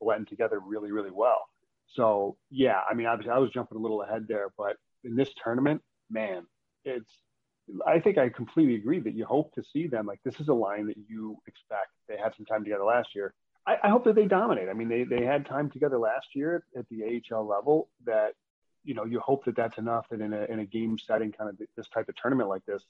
[0.00, 1.48] blend together really, really well.
[1.94, 5.28] So yeah, I mean, obviously I was jumping a little ahead there, but in this
[5.42, 6.46] tournament, man,
[6.84, 7.10] it's
[7.86, 10.06] I think I completely agree that you hope to see them.
[10.06, 11.90] Like this is a line that you expect.
[12.08, 13.34] They had some time together last year.
[13.66, 14.68] I, I hope that they dominate.
[14.68, 17.88] I mean, they they had time together last year at the AHL level.
[18.04, 18.34] That
[18.84, 21.50] you know, you hope that that's enough that in a in a game setting, kind
[21.50, 22.82] of this type of tournament like this,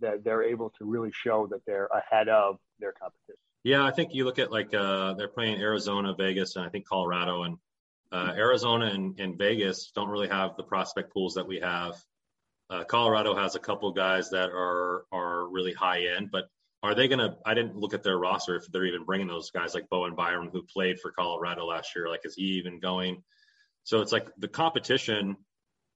[0.00, 3.36] that they're able to really show that they're ahead of their competition.
[3.64, 6.86] Yeah, I think you look at like uh, they're playing Arizona, Vegas, and I think
[6.86, 7.58] Colorado, and
[8.12, 11.94] uh, Arizona and, and Vegas don't really have the prospect pools that we have
[12.68, 16.48] uh, Colorado has a couple guys that are are really high end, but
[16.82, 17.36] are they going to?
[17.44, 20.50] I didn't look at their roster if they're even bringing those guys like Bowen Byram
[20.50, 22.08] who played for Colorado last year.
[22.08, 23.22] Like, is he even going?
[23.86, 25.36] So it's like the competition.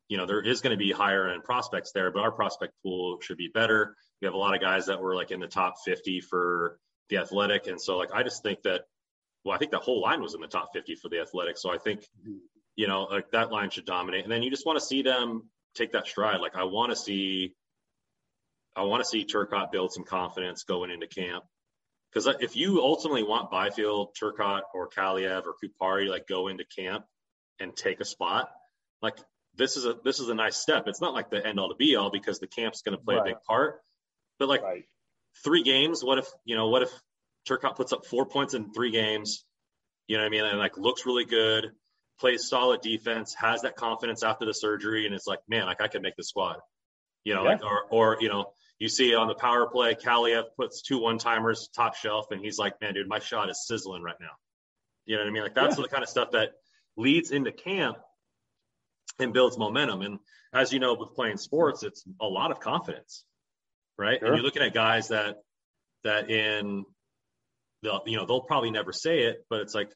[0.08, 3.18] You know, there is going to be higher end prospects there, but our prospect pool
[3.20, 3.96] should be better.
[4.22, 6.78] We have a lot of guys that were like in the top 50 for
[7.10, 8.82] the athletic, and so like I just think that.
[9.44, 11.56] Well, I think that whole line was in the top 50 for the athletic.
[11.56, 12.06] So I think,
[12.76, 14.24] you know, like that line should dominate.
[14.24, 16.42] And then you just want to see them take that stride.
[16.42, 17.54] Like I want to see,
[18.76, 21.44] I want to see Turcotte build some confidence going into camp.
[22.12, 26.66] Because uh, if you ultimately want Byfield, Turcotte, or Kaliyev or Kupari like go into
[26.66, 27.06] camp
[27.60, 28.50] and take a spot,
[29.02, 29.16] like
[29.56, 30.84] this is a this is a nice step.
[30.86, 33.16] It's not like the end all to be all because the camp's going to play
[33.16, 33.22] right.
[33.22, 33.80] a big part.
[34.38, 34.84] But like right.
[35.44, 36.90] three games, what if you know what if
[37.48, 39.44] Turcotte puts up four points in three games?
[40.08, 40.44] You know what I mean?
[40.44, 41.72] And like looks really good
[42.20, 45.88] plays solid defense, has that confidence after the surgery, and it's like, man, like I
[45.88, 46.58] can make the squad.
[47.24, 47.50] You know, yeah.
[47.50, 51.18] like or or you know, you see on the power play, Kaliyev puts two one
[51.18, 54.32] timers top shelf, and he's like, man, dude, my shot is sizzling right now.
[55.06, 55.42] You know what I mean?
[55.42, 55.82] Like that's yeah.
[55.82, 56.50] the kind of stuff that
[56.96, 57.98] leads into camp
[59.18, 60.02] and builds momentum.
[60.02, 60.18] And
[60.52, 63.24] as you know, with playing sports, it's a lot of confidence,
[63.98, 64.18] right?
[64.18, 64.28] Sure.
[64.28, 65.36] And you're looking at guys that
[66.04, 66.84] that in
[67.82, 69.90] the you know they'll probably never say it, but it's like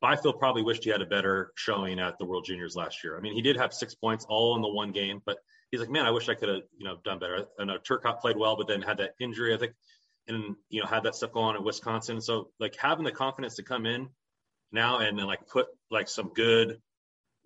[0.00, 3.16] Byfield probably wished he had a better showing at the World Juniors last year.
[3.16, 5.38] I mean, he did have six points all in the one game, but
[5.70, 7.46] he's like, man, I wish I could have, you know, done better.
[7.58, 9.74] I know Turcotte played well, but then had that injury, I think,
[10.26, 12.20] and you know, had that stuff going on at Wisconsin.
[12.20, 14.08] So like having the confidence to come in
[14.72, 16.78] now and, then like put like some good,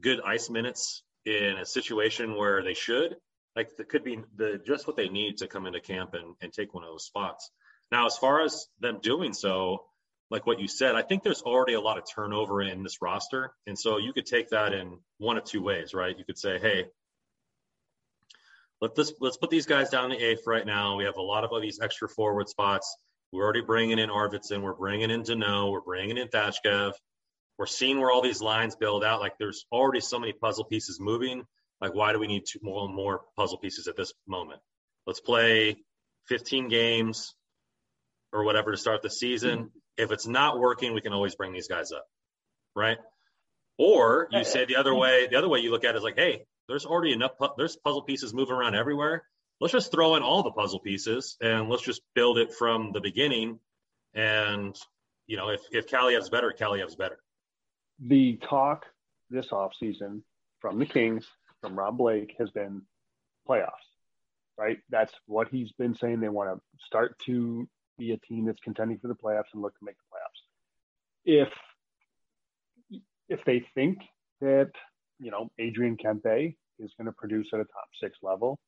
[0.01, 3.17] good ice minutes in a situation where they should,
[3.55, 6.53] like it could be the just what they need to come into camp and, and
[6.53, 7.51] take one of those spots.
[7.91, 9.85] Now, as far as them doing so,
[10.31, 13.53] like what you said, I think there's already a lot of turnover in this roster.
[13.67, 16.19] And so you could take that in one of two ways, right?
[16.19, 16.87] You could say, hey,
[18.81, 20.97] let this, let's put these guys down the eighth right now.
[20.97, 22.97] We have a lot of these extra forward spots.
[23.33, 24.63] We're already bringing in Arvidsson.
[24.63, 25.71] We're bringing in Danault.
[25.73, 26.93] We're bringing in Tkachev.
[27.59, 29.21] We're seeing where all these lines build out.
[29.21, 31.45] Like there's already so many puzzle pieces moving.
[31.81, 34.61] Like why do we need two more, and more puzzle pieces at this moment?
[35.07, 35.77] Let's play
[36.29, 37.35] 15 games
[38.33, 41.69] or whatever to start the season if it's not working, we can always bring these
[41.69, 42.07] guys up,
[42.75, 42.99] right?
[43.79, 45.27] Or you say the other way.
[45.31, 47.33] The other way you look at it is like, hey, there's already enough.
[47.57, 49.25] There's puzzle pieces moving around everywhere.
[49.61, 53.01] Let's just throw in all the puzzle pieces and let's just build it from the
[53.01, 53.59] beginning.
[54.15, 54.77] And
[55.27, 57.19] you know, if if better, Kaliyev's better.
[58.01, 58.87] The talk
[59.31, 60.23] this offseason
[60.61, 61.27] from the Kings,
[61.61, 62.83] from Rob Blake, has been
[63.49, 63.71] playoffs.
[64.59, 66.21] Right, that's what he's been saying.
[66.21, 69.79] They want to start to be a team that's contending for the playoffs and look
[69.79, 71.43] to make the playoffs.
[71.49, 71.49] If
[73.29, 73.99] if they think
[74.41, 74.71] that
[75.19, 78.59] you know Adrian Kempe is going to produce at a top six level,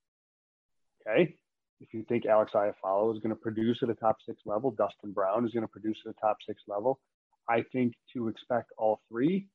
[1.06, 1.34] okay.
[1.80, 5.12] If you think Alex Iafallo is going to produce at a top six level, Dustin
[5.12, 6.98] Brown is going to produce at a top six level.
[7.48, 9.46] I think to expect all three,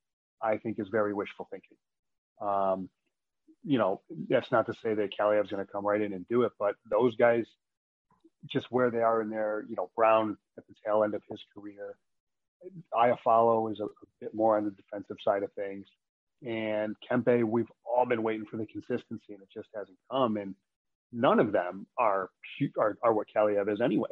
[0.42, 1.78] I think is very wishful thinking.
[2.42, 2.90] Um,
[3.64, 6.44] you know, that's not to say that Kaliyev's going to come right in and do
[6.44, 7.46] it, but those guys
[8.52, 11.40] just where they are in their, you know, Brown at the tail end of his
[11.56, 11.96] career.
[12.94, 13.88] Iafallo is a, a,
[14.22, 15.86] bit more on the defensive side of things.
[16.46, 20.38] And Kempe, we've all been waiting for the consistency and it just hasn't come.
[20.38, 20.56] And
[21.12, 22.30] none of them are
[22.78, 24.12] are, are what Kaliyev is anyways.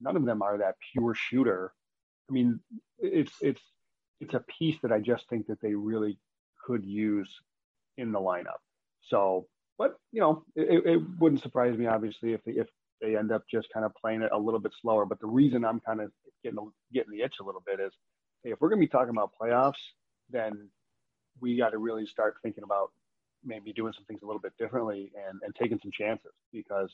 [0.00, 1.72] none of them are that pure shooter.
[2.28, 2.60] I mean,
[2.98, 3.60] it's it's
[4.20, 6.18] it's a piece that I just think that they really
[6.64, 7.28] could use
[7.96, 8.60] in the lineup.
[9.08, 9.46] So,
[9.78, 12.66] but you know, it, it wouldn't surprise me obviously if they, if
[13.00, 15.06] they end up just kind of playing it a little bit slower.
[15.06, 16.10] But the reason I'm kind of
[16.42, 16.58] getting
[16.92, 17.92] getting the itch a little bit is,
[18.42, 19.74] hey, if we're going to be talking about playoffs,
[20.30, 20.68] then
[21.40, 22.90] we got to really start thinking about
[23.44, 26.90] maybe doing some things a little bit differently and, and taking some chances because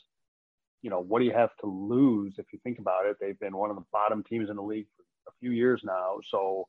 [0.82, 3.56] you know what do you have to lose if you think about it they've been
[3.56, 6.66] one of the bottom teams in the league for a few years now so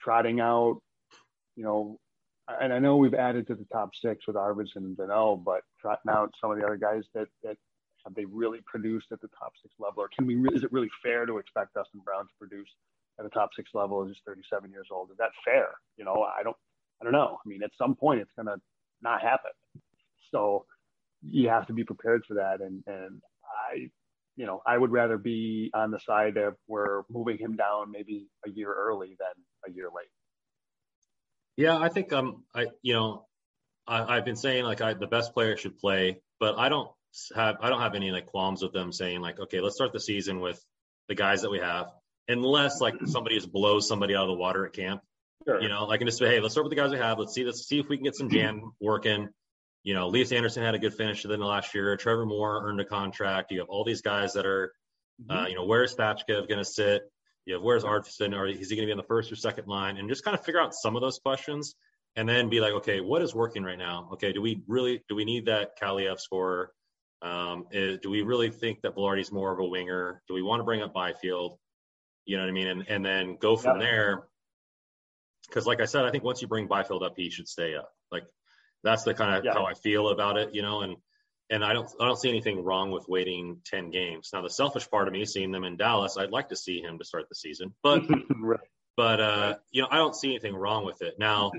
[0.00, 0.80] trotting out
[1.56, 1.98] you know
[2.60, 6.10] and I know we've added to the top six with Arvidsson and Danault, but trotting
[6.10, 7.56] out some of the other guys that that
[8.04, 10.34] have they really produced at the top six level, or can we?
[10.54, 12.68] Is it really fair to expect Dustin Brown to produce
[13.18, 14.02] at a top six level?
[14.02, 15.10] As he's 37 years old.
[15.10, 15.68] Is that fair?
[15.96, 16.56] You know, I don't,
[17.00, 17.38] I don't know.
[17.44, 18.56] I mean, at some point, it's gonna
[19.02, 19.52] not happen.
[20.30, 20.64] So
[21.22, 22.60] you have to be prepared for that.
[22.60, 23.20] And, and
[23.70, 23.90] I,
[24.40, 28.26] you know, I would rather be on the side of we're moving him down maybe
[28.46, 30.08] a year early than a year late.
[31.58, 33.26] Yeah, I think um, I you know,
[33.86, 36.88] I, have been saying like I the best player should play, but I don't
[37.36, 40.00] have I don't have any like qualms with them saying like okay, let's start the
[40.00, 40.58] season with
[41.08, 41.88] the guys that we have,
[42.26, 45.02] unless like somebody just blows somebody out of the water at camp.
[45.46, 45.60] Sure.
[45.60, 47.18] You know, like and just say, hey, let's start with the guys we have.
[47.18, 49.28] Let's see, let's see if we can get some jam working.
[49.82, 51.96] You know, Lias Andersson had a good finish to the last year.
[51.96, 53.50] Trevor Moore earned a contract.
[53.50, 54.72] You have all these guys that are,
[55.28, 55.44] uh, mm-hmm.
[55.44, 57.02] uh, you know, where's Tkachev going to sit?
[57.46, 58.36] You have where's Arvidsson?
[58.36, 59.96] Or is he going to be on the first or second line?
[59.96, 61.74] And just kind of figure out some of those questions,
[62.16, 64.10] and then be like, okay, what is working right now?
[64.14, 66.72] Okay, do we really do we need that Kaliyev scorer?
[67.22, 70.22] Um, is, do we really think that Vilardi's more of a winger?
[70.28, 71.58] Do we want to bring up Byfield?
[72.26, 72.66] You know what I mean?
[72.66, 73.86] And and then go from yeah.
[73.86, 74.22] there
[75.48, 77.90] because like I said, I think once you bring Byfield up, he should stay up.
[78.10, 78.24] Like
[78.82, 79.52] that's the kind of yeah.
[79.54, 80.82] how I feel about it, you know.
[80.82, 80.96] And
[81.50, 84.30] and I don't I don't see anything wrong with waiting ten games.
[84.32, 86.98] Now the selfish part of me, seeing them in Dallas, I'd like to see him
[86.98, 88.02] to start the season, but
[88.40, 88.60] right.
[88.96, 91.52] but uh, you know I don't see anything wrong with it now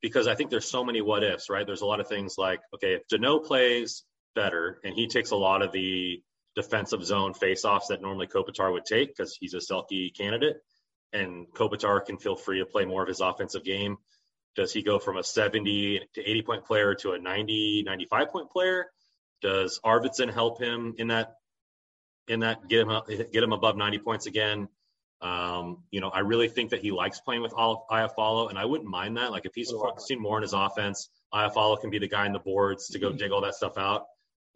[0.00, 1.66] because I think there's so many what ifs, right?
[1.66, 5.36] There's a lot of things like okay, if Danault plays better and he takes a
[5.36, 6.22] lot of the
[6.54, 10.56] defensive zone faceoffs that normally Kopitar would take because he's a Selke candidate
[11.12, 13.98] and Kopitar can feel free to play more of his offensive game.
[14.54, 18.50] Does he go from a 70 to 80 point player to a 90, 95 point
[18.50, 18.86] player?
[19.40, 21.34] Does Arvidsson help him in that,
[22.28, 23.00] in that get him
[23.32, 24.68] get him above 90 points again?
[25.22, 28.90] Um, you know, I really think that he likes playing with Iafallo, and I wouldn't
[28.90, 29.30] mind that.
[29.30, 32.40] Like if he's focusing more on his offense, Iafallo can be the guy in the
[32.40, 34.06] boards to go dig all that stuff out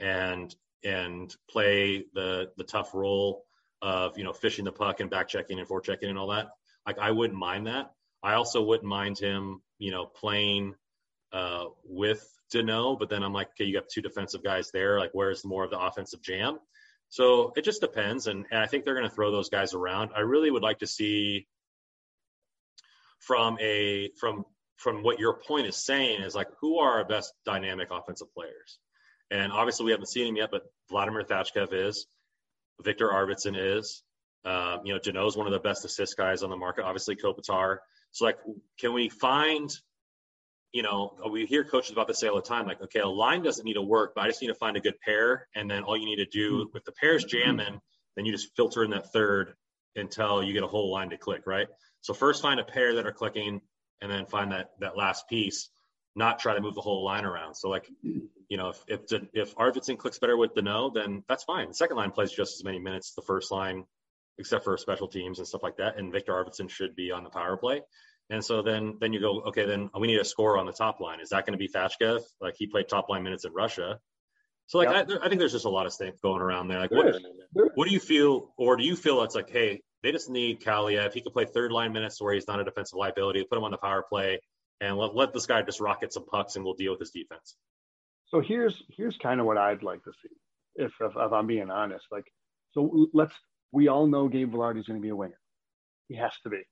[0.00, 0.54] and
[0.84, 3.44] and play the the tough role
[3.80, 6.48] of you know fishing the puck and back checking and forechecking and all that.
[6.84, 7.92] Like I wouldn't mind that.
[8.22, 10.74] I also wouldn't mind him, you know, playing
[11.32, 14.98] uh, with Danault, but then I'm like, okay, you got two defensive guys there.
[14.98, 16.58] Like, where's more of the offensive jam?
[17.08, 20.10] So it just depends, and, and I think they're going to throw those guys around.
[20.16, 21.46] I really would like to see
[23.20, 24.44] from a from
[24.76, 28.78] from what your point is saying is like who are our best dynamic offensive players,
[29.30, 32.06] and obviously we haven't seen him yet, but Vladimir Tkachev is.
[32.82, 34.02] Viktor Arvidsson is.
[34.44, 36.84] Um, you know, is one of the best assist guys on the market.
[36.84, 37.78] Obviously, Kopitar.
[38.12, 38.38] So, like,
[38.78, 39.70] can we find?
[40.72, 42.66] You know, we hear coaches about this all the time.
[42.66, 44.80] Like, okay, a line doesn't need to work, but I just need to find a
[44.80, 46.70] good pair, and then all you need to do mm-hmm.
[46.74, 47.80] with the pairs jamming,
[48.14, 49.54] then you just filter in that third
[49.94, 51.68] until you get a whole line to click, right?
[52.02, 53.62] So first find a pair that are clicking,
[54.02, 55.70] and then find that that last piece.
[56.14, 57.54] Not try to move the whole line around.
[57.56, 61.68] So like, you know, if if if Arvidsson clicks better with Danault, then that's fine.
[61.68, 63.12] The second line plays just as many minutes.
[63.14, 63.84] The first line,
[64.38, 67.30] except for special teams and stuff like that, and Viktor Arvidsson should be on the
[67.30, 67.82] power play.
[68.28, 71.00] And so then then you go, okay, then we need a score on the top
[71.00, 71.20] line.
[71.20, 72.22] Is that going to be Tkachev?
[72.40, 73.98] Like he played top line minutes in Russia.
[74.66, 75.20] So like yep.
[75.22, 76.80] I, I, think there's just a lot of stuff going around there.
[76.80, 77.14] Like what
[77.74, 81.12] what do you feel, or do you feel it's like, hey, they just need Kaliyev.
[81.12, 83.44] He could play third line minutes where he's not a defensive liability.
[83.44, 84.40] Put him on the power play
[84.80, 87.56] and let, let this guy just rocket some pucks and we'll deal with his defense.
[88.28, 90.34] So here's here's kind of what I'd like to see,
[90.74, 92.06] if if, if I'm being honest.
[92.10, 92.26] Like,
[92.72, 93.34] so let's
[93.72, 95.38] we all know Gabe Vilardi is going to be a winger.
[96.08, 96.62] He has to be.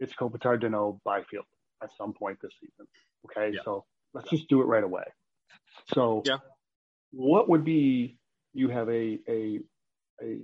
[0.00, 1.44] It's Kopitar, Danault, Byfield
[1.82, 2.86] at some point this season.
[3.26, 3.62] Okay, yeah.
[3.64, 5.04] so let's just do it right away.
[5.94, 6.38] So, yeah.
[7.12, 8.18] what would be
[8.52, 9.60] you have a a
[10.22, 10.38] a,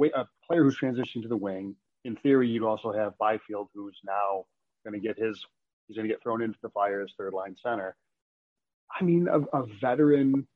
[0.00, 1.74] a, a player who's transitioning to the wing.
[2.04, 4.44] In theory, you'd also have Byfield, who's now
[4.84, 5.44] going to get his
[5.86, 7.96] he's going to get thrown into the fire as third line center.
[8.98, 10.46] I mean, a, a veteran,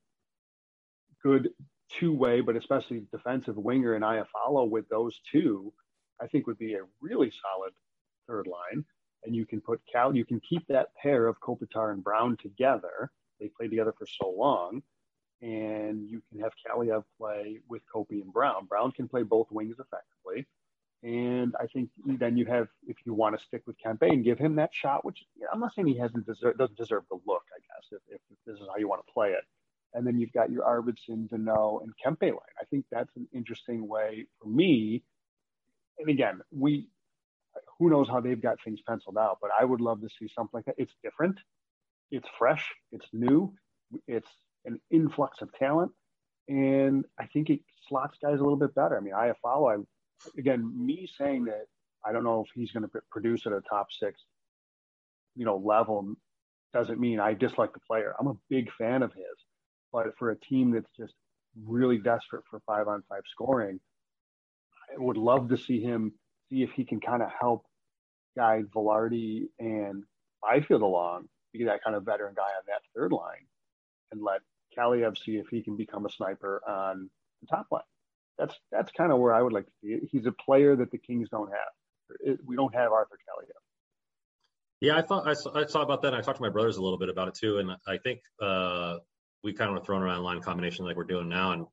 [1.23, 1.49] good
[1.99, 5.73] two way, but especially defensive winger and Iafallo with those two,
[6.21, 7.73] I think would be a really solid
[8.27, 8.85] third line.
[9.23, 13.11] And you can put Cal, you can keep that pair of Kopitar and Brown together.
[13.39, 14.81] They played together for so long.
[15.41, 18.65] and you can have Kaliyev play with Kopi and Brown.
[18.65, 20.47] Brown can play both wings effectively.
[21.03, 24.37] And I think then you have, if you want to stick with Kempe and give
[24.39, 25.19] him that shot, which
[25.51, 28.55] I'm not saying he hasn't deserve, doesn't deserve the look, I guess, if, if this
[28.59, 29.43] is how you want to play it.
[29.93, 32.55] And then you've got your Arvidsson, Danault, and Kempe line.
[32.59, 35.03] I think that's an interesting way for me.
[35.99, 36.87] And again, we,
[37.77, 40.51] who knows how they've got things penciled out, but I would love to see something
[40.53, 40.75] like that.
[40.77, 41.37] It's different,
[42.09, 43.53] it's fresh, it's new,
[44.07, 44.29] it's
[44.65, 45.91] an influx of talent,
[46.47, 48.97] and I think it slots guys a little bit better.
[48.97, 49.69] I mean, I follow.
[49.69, 49.77] I
[50.37, 51.65] again, me saying that
[52.05, 54.21] I don't know if he's going to produce at a top six,
[55.35, 56.15] you know, level
[56.73, 58.15] doesn't mean I dislike the player.
[58.19, 59.25] I'm a big fan of his,
[59.91, 61.13] but for a team that's just
[61.65, 63.79] really desperate for five on five scoring,
[64.93, 66.13] I would love to see him
[66.49, 67.65] see if he can kind of help
[68.37, 70.03] guide Vilardi and
[70.41, 73.45] Byfield along, be that kind of veteran guy on that third line,
[74.11, 74.41] and let
[74.77, 77.09] Kaliyev see if he can become a sniper on
[77.41, 77.81] the top line.
[78.37, 80.03] That's that's kind of where I would like to see it.
[80.11, 82.37] He's a player that the Kings don't have.
[82.45, 83.51] We don't have Arthur Kaliyev.
[84.79, 86.09] Yeah, I thought I saw, I saw about that.
[86.09, 88.21] And I talked to my brothers a little bit about it too, and I think
[88.41, 88.95] uh,
[89.43, 91.65] we kind of were throwing around line combination like we're doing now, and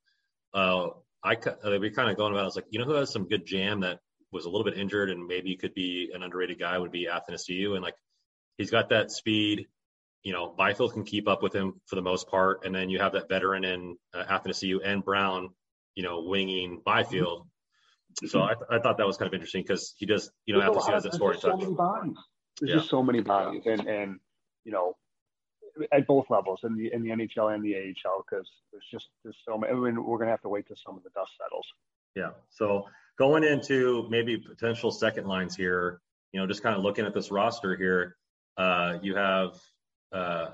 [0.55, 0.89] uh,
[1.23, 2.43] I uh, we kind of going about.
[2.43, 3.99] I was like, you know, who has some good jam that
[4.31, 7.47] was a little bit injured and maybe could be an underrated guy would be Athens
[7.49, 7.97] Athanasiou, and like
[8.57, 9.67] he's got that speed
[10.23, 12.99] you know, Byfield can keep up with him for the most part, and then you
[12.99, 15.51] have that veteran in uh, Athanasiou and Brown,
[15.95, 17.47] you know, winging Byfield.
[18.27, 20.61] So I, th- I thought that was kind of interesting because he does, you know,
[20.61, 21.53] Athanasiou has that scoring touch.
[21.53, 22.17] So many bodies.
[22.59, 22.77] There's yeah.
[22.77, 24.21] just so many bodies, and and
[24.65, 24.95] you know,
[25.93, 29.37] at both levels in the in the NHL and the AHL because there's just there's
[29.47, 29.73] so many.
[29.73, 31.67] I mean, we're gonna have to wait till some of the dust settles.
[32.15, 32.31] Yeah.
[32.51, 32.87] So
[33.19, 36.01] going into maybe potential second lines here,
[36.33, 38.17] you know, just kind of looking at this roster here,
[38.57, 39.59] uh, you have
[40.13, 40.51] uh,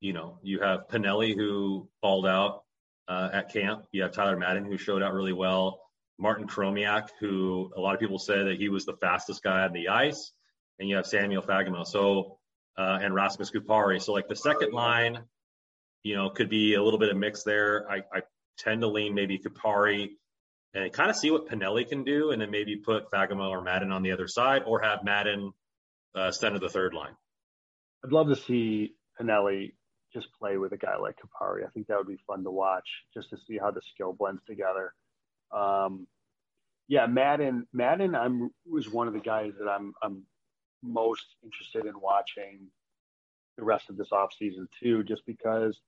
[0.00, 2.62] you know, you have Pinelli who balled out
[3.08, 3.84] uh, at camp.
[3.92, 5.80] You have Tyler Madden who showed out really well.
[6.18, 9.72] Martin Chromiak, who a lot of people say that he was the fastest guy on
[9.72, 10.32] the ice,
[10.78, 11.86] and you have Samuel Fagemo.
[11.86, 12.37] So
[12.78, 14.00] uh, and Rasmus Kupari.
[14.00, 15.18] So like the second line,
[16.04, 17.90] you know, could be a little bit of mix there.
[17.90, 18.22] I, I
[18.56, 20.10] tend to lean maybe Kupari
[20.74, 23.90] and kind of see what Pinelli can do, and then maybe put Fagemo or Madden
[23.90, 25.52] on the other side, or have Madden
[26.14, 27.16] uh, center the third line.
[28.04, 29.72] I'd love to see Pinelli
[30.12, 31.66] just play with a guy like Kupari.
[31.66, 34.42] I think that would be fun to watch just to see how the skill blends
[34.46, 34.94] together.
[35.52, 36.06] Um,
[36.86, 37.66] yeah, Madden.
[37.72, 38.14] Madden.
[38.14, 40.22] I'm was one of the guys that I'm I'm
[40.82, 42.68] most interested in watching
[43.56, 45.78] the rest of this offseason too, just because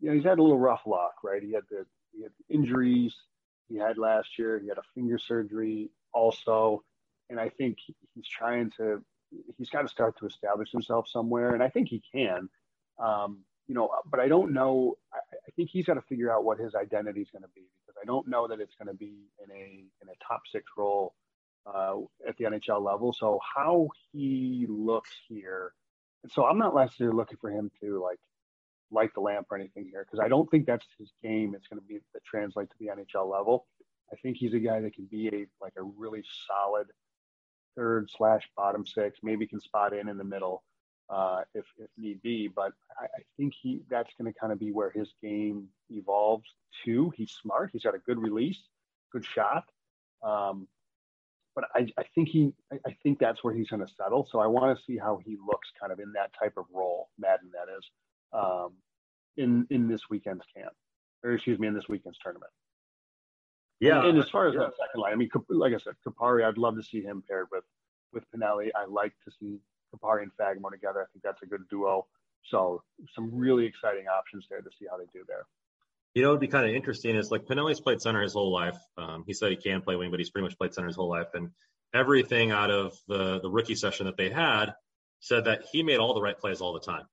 [0.00, 1.42] you know he's had a little rough luck, right?
[1.42, 3.14] He had the he had injuries
[3.68, 4.58] he had last year.
[4.58, 6.82] He had a finger surgery also,
[7.30, 7.78] and I think
[8.14, 9.02] he's trying to
[9.56, 12.48] he's got to start to establish himself somewhere, and I think he can.
[12.98, 14.96] Um, you know, but I don't know.
[15.12, 17.62] I, I think he's got to figure out what his identity is going to be
[17.84, 20.64] because I don't know that it's going to be in a in a top six
[20.76, 21.14] role
[21.66, 21.96] uh,
[22.26, 23.12] at the NHL level.
[23.12, 25.72] So how he looks here,
[26.30, 28.18] so I'm not necessarily looking for him to like
[28.90, 31.54] light the lamp or anything here because I don't think that's his game.
[31.54, 33.66] It's going to be that translate to the NHL level.
[34.12, 36.86] I think he's a guy that can be a like a really solid
[37.76, 40.62] third slash bottom six, maybe can spot in in the middle
[41.10, 42.48] uh, if, if need be.
[42.48, 46.48] But I, I think he that's going to kind of be where his game evolves
[46.84, 47.12] to.
[47.16, 47.70] He's smart.
[47.72, 48.60] He's got a good release,
[49.12, 49.64] good shot.
[50.22, 50.68] Um,
[51.54, 54.28] but I, I think he I think that's where he's going to settle.
[54.30, 57.08] So I want to see how he looks kind of in that type of role,
[57.18, 57.84] Madden that is,
[58.32, 58.72] um,
[59.36, 60.72] in in this weekend's camp,
[61.22, 62.50] or excuse me, in this weekend's tournament.
[63.80, 63.98] Yeah.
[63.98, 64.60] And, and as far as yeah.
[64.60, 67.46] that second line, I mean, like I said, Kupari, I'd love to see him paired
[67.52, 67.64] with
[68.12, 68.70] with Pinelli.
[68.74, 69.58] I like to see
[69.94, 71.02] Kupari and Fagemo together.
[71.02, 72.06] I think that's a good duo.
[72.50, 72.82] So
[73.14, 75.46] some really exciting options there to see how they do there.
[76.14, 78.78] You know, it'd be kind of interesting is like Pinelli's played center his whole life.
[78.96, 81.08] Um, he said he can play wing, but he's pretty much played center his whole
[81.08, 81.28] life.
[81.34, 81.50] And
[81.92, 84.74] everything out of the the rookie session that they had
[85.20, 87.06] said that he made all the right plays all the time.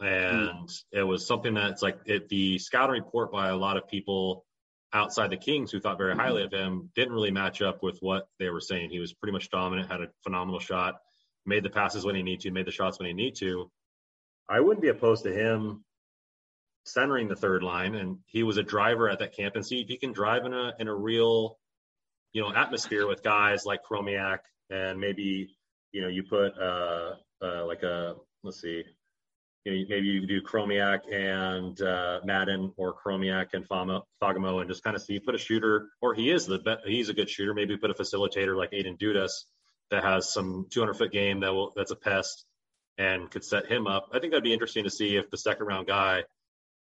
[0.00, 0.82] And mm.
[0.92, 4.44] it was something that's like it, the scouting report by a lot of people
[4.92, 8.28] outside the Kings, who thought very highly of him, didn't really match up with what
[8.38, 8.90] they were saying.
[8.90, 10.96] He was pretty much dominant, had a phenomenal shot,
[11.46, 13.70] made the passes when he needed to, made the shots when he needed to.
[14.48, 15.84] I wouldn't be opposed to him
[16.84, 19.56] centering the third line, and he was a driver at that camp.
[19.56, 21.58] And see if he can drive in a in a real,
[22.32, 25.56] you know, atmosphere with guys like Chromiak, and maybe
[25.92, 28.84] you know you put uh, uh like a let's see,
[29.64, 34.68] you know, maybe you do Chromiak and uh, Madden or Chromiak and Fama, Fagemo and
[34.68, 37.14] just kind of see You put a shooter or he is the be- he's a
[37.14, 37.54] good shooter.
[37.54, 39.32] Maybe put a facilitator like Aidan Dudas
[39.90, 42.44] that has some 200 foot game that will that's a pest
[42.98, 44.08] and could set him up.
[44.12, 46.24] I think that'd be interesting to see if the second round guy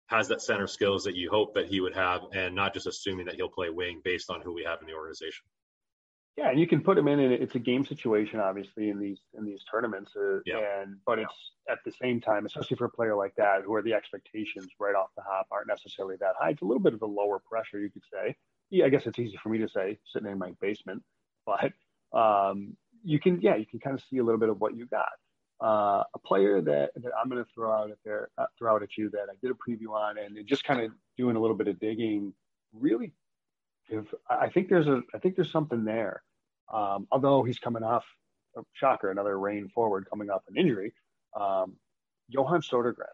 [0.08, 3.26] has that center skills that you hope that he would have, and not just assuming
[3.26, 5.45] that he'll play wing based on who we have in the organization.
[6.38, 9.18] Yeah, and you can put him in, and it's a game situation, obviously, in these
[9.36, 10.12] in these tournaments.
[10.16, 10.82] Uh, yeah.
[10.82, 11.34] And but it's
[11.68, 15.10] at the same time, especially for a player like that, where the expectations right off
[15.18, 16.51] the hop aren't necessarily that high.
[16.51, 18.36] It's a little bit of a lower pressure, you could say.
[18.70, 21.01] Yeah, I guess it's easy for me to say sitting in my basement,
[21.45, 21.74] but
[22.14, 24.86] um, you can, yeah, you can kind of see a little bit of what you
[24.86, 25.10] got.
[25.60, 28.84] Uh, a player that, that I'm going to throw out at there, uh, throw out
[28.84, 31.55] at you that I did a preview on, and just kind of doing a little
[31.55, 32.34] bit of digging,
[32.74, 33.14] really.
[33.89, 36.22] If I think there's a, I think there's something there.
[36.72, 38.05] Um, although he's coming off,
[38.55, 40.93] a shocker, another Reign forward coming off an injury.
[41.39, 41.78] Um,
[42.30, 43.05] Johan Sodergren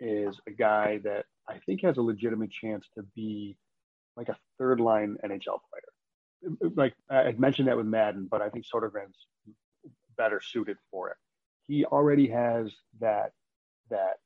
[0.00, 3.56] is a guy that I think has a legitimate chance to be
[4.16, 6.72] like a third line NHL player.
[6.74, 9.26] Like I mentioned that with Madden, but I think Sodergren's
[10.16, 11.16] better suited for it.
[11.70, 13.32] He already has that
[13.90, 14.18] that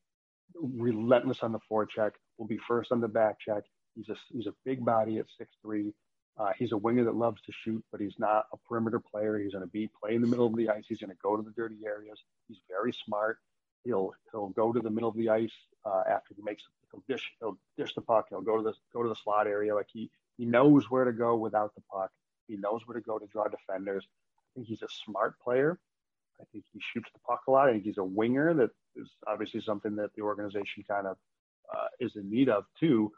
[0.55, 3.65] relentless on the forecheck, will be first on the back check.
[3.95, 5.93] He's a he's a big body at six three.
[6.39, 9.39] Uh, he's a winger that loves to shoot, but he's not a perimeter player.
[9.39, 10.85] He's going to be play in the middle of the ice.
[10.89, 12.19] He's going to go to the dirty areas.
[12.49, 13.39] He's very smart.
[13.85, 15.53] He'll he'll go to the middle of the ice
[15.85, 18.29] uh, after he makes he'll dish he'll dish the puck.
[18.31, 19.75] He'll go to the go to the slot area.
[19.75, 22.11] Like he he knows where to go without the puck.
[22.49, 24.07] He knows where to go to draw defenders.
[24.39, 25.79] I think he's a smart player.
[26.41, 27.69] I think he shoots the puck a lot.
[27.69, 31.17] I think he's a winger that is obviously something that the organization kind of
[31.75, 33.13] uh, is in need of too.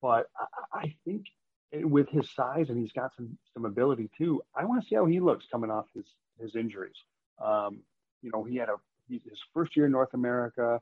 [0.00, 1.26] But I, I think
[1.72, 4.42] with his size and he's got some some ability too.
[4.54, 6.06] I want to see how he looks coming off his
[6.40, 6.96] his injuries.
[7.42, 7.80] Um,
[8.22, 8.76] you know, he had a
[9.08, 10.80] his first year in North America,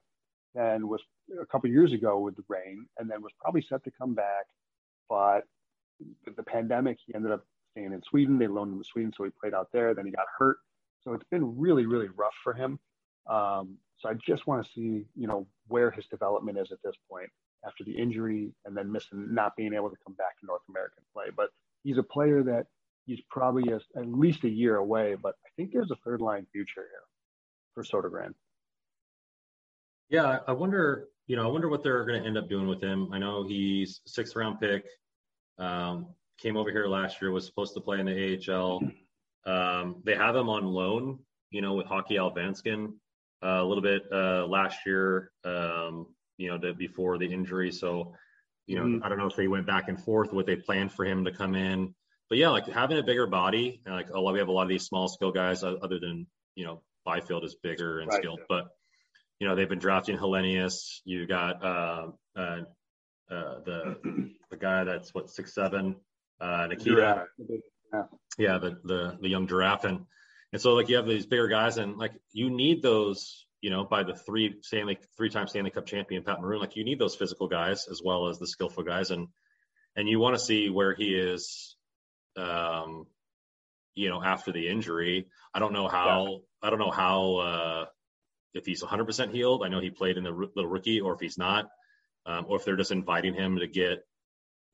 [0.55, 1.01] and was
[1.41, 4.47] a couple years ago with the Reign, and then was probably set to come back,
[5.09, 5.43] but
[6.25, 8.39] with the pandemic, he ended up staying in Sweden.
[8.39, 9.95] They loaned him to Sweden, so he played out there.
[9.95, 10.59] Then he got hurt,
[11.03, 12.79] so it's been really really rough for him.
[13.29, 16.95] Um, so I just want to see you know where his development is at this
[17.11, 17.31] point
[17.67, 21.03] after the injury and then missing, not being able to come back to North American
[21.15, 21.27] play.
[21.37, 21.51] But
[21.83, 22.67] he's a player that
[23.07, 25.17] he's probably a, at least a year away.
[25.21, 27.05] But I think there's a third line future here
[27.75, 28.33] for Sodergren.
[30.09, 31.09] Yeah, I wonder.
[31.27, 33.13] You know, I wonder what they're going to end up doing with him.
[33.13, 34.85] I know he's sixth round pick.
[35.59, 36.09] Um,
[36.43, 37.31] came over here last year.
[37.31, 38.83] Was supposed to play in the AHL.
[39.47, 41.21] Um, they have him on loan.
[41.51, 42.93] You know, with Hockey Allsvenskan
[43.43, 45.33] uh, a little bit uh, last year.
[45.45, 47.71] Um, you know, to, before the injury.
[47.71, 48.15] So,
[48.67, 49.05] you know, mm-hmm.
[49.05, 51.33] I don't know if they went back and forth what they planned for him to
[51.33, 51.95] come in.
[52.31, 54.69] But yeah, like having a bigger body, like a lot, we have a lot of
[54.69, 58.19] these small skill guys, other than you know, Byfield is bigger and right.
[58.19, 58.69] skilled, but
[59.39, 61.01] you know, they've been drafting Helenius.
[61.05, 62.61] You got uh, uh,
[63.31, 65.97] uh, the the guy that's what six seven,
[66.41, 67.27] uh, Nikita.
[67.93, 68.05] Yeah.
[68.39, 70.07] yeah, the the the young giraffe, and
[70.53, 73.85] and so like you have these bigger guys, and like you need those you know,
[73.85, 76.61] by the three Stanley three time Stanley Cup champion Pat Maroon.
[76.61, 79.29] Like you need those physical guys as well as the skillful guys, and
[79.97, 81.77] and you want to see where he is,
[82.37, 83.07] um,
[83.95, 85.27] you know, after the injury.
[85.53, 86.27] I don't know how.
[86.27, 86.39] Yeah.
[86.63, 87.85] I don't know how uh,
[88.53, 89.63] if he's 100% healed.
[89.65, 91.71] I know he played in the little rookie, or if he's not,
[92.27, 94.07] um, or if they're just inviting him to get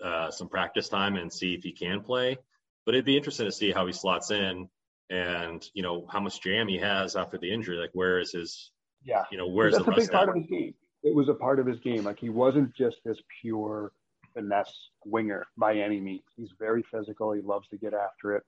[0.05, 2.39] uh, some practice time and see if he can play.
[2.87, 4.69] But it'd be interesting to see how he slots in
[5.11, 7.77] and you know how much jam he has after the injury.
[7.77, 8.71] Like where is his
[9.07, 9.25] yeah.
[9.31, 10.75] You know, where's the a big part of his game.
[11.03, 12.05] It was a part of his game.
[12.05, 13.93] Like he wasn't just this pure
[14.35, 14.75] finesse
[15.05, 16.25] winger by any means.
[16.37, 17.33] He's very physical.
[17.33, 18.43] He loves to get after it.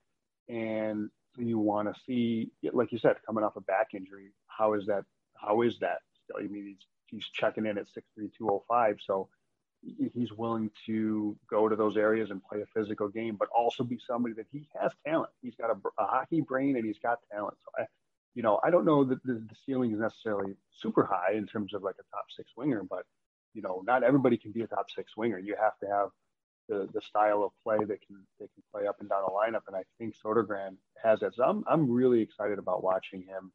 [0.49, 4.85] And you want to see, like you said, coming off a back injury, how is
[4.87, 5.05] that?
[5.41, 5.99] How is that?
[6.25, 8.97] Still, I mean, he's he's checking in at six three two oh five.
[9.07, 9.29] So
[10.15, 13.99] he's willing to go to those areas and play a physical game, but also be
[14.07, 15.31] somebody that he has talent.
[15.43, 17.57] He's got a, a hockey brain and he's got talent.
[17.65, 17.87] So I,
[18.35, 21.75] you know, I don't know that the, the ceiling is necessarily super high in terms
[21.75, 23.05] of like a top six winger, but
[23.55, 25.39] you know, not everybody can be a top six winger.
[25.39, 26.09] You have to have
[26.69, 29.63] the, the style of play that can that can play up and down the lineup,
[29.67, 31.35] and I think Sodergren has that.
[31.35, 33.53] So I'm I'm really excited about watching him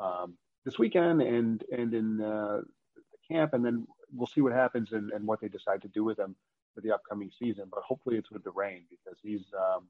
[0.00, 2.60] um, this weekend and and in uh,
[2.94, 6.04] the camp, and then we'll see what happens and, and what they decide to do
[6.04, 6.34] with him
[6.74, 7.64] for the upcoming season.
[7.70, 9.88] But hopefully, it's with the Reign because he's um,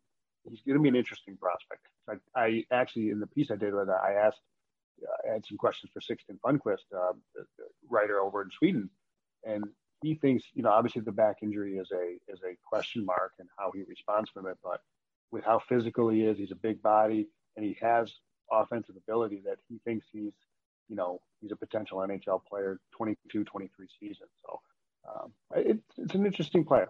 [0.48, 1.86] he's going to be an interesting prospect.
[2.08, 4.40] I, I, actually, in the piece I did with that, I asked,
[5.28, 8.90] I had some questions for Sixten Funquist, uh, the, the writer over in Sweden,
[9.44, 9.64] and
[10.02, 13.48] he thinks, you know, obviously the back injury is a is a question mark and
[13.58, 14.80] how he responds from it, but
[15.30, 18.12] with how physical he is, he's a big body and he has
[18.52, 20.32] offensive ability that he thinks he's,
[20.88, 24.26] you know, he's a potential NHL player, 22, 23 season.
[24.44, 24.60] So
[25.08, 26.88] um, it, it's an interesting player.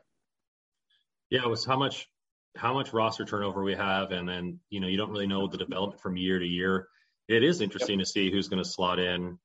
[1.31, 2.09] Yeah, it was how much
[2.55, 5.57] how much roster turnover we have, and then you know you don't really know the
[5.57, 6.89] development from year to year.
[7.29, 8.07] It is interesting yep.
[8.07, 9.39] to see who's going to slot in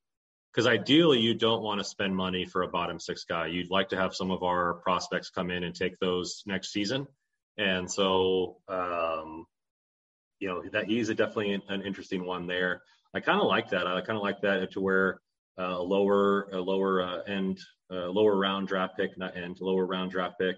[0.57, 3.45] because ideally you don't want to spend money for a bottom six guy.
[3.45, 7.05] You'd like to have some of our prospects come in and take those next season.
[7.59, 9.45] And so, um,
[10.39, 12.81] you know, that he's definitely an interesting one there.
[13.13, 13.87] I kind of like that.
[13.87, 15.19] I kind of like that to where
[15.59, 17.59] uh, a lower, a lower uh, end,
[17.91, 20.55] uh, lower round draft pick, not end, lower round draft pick.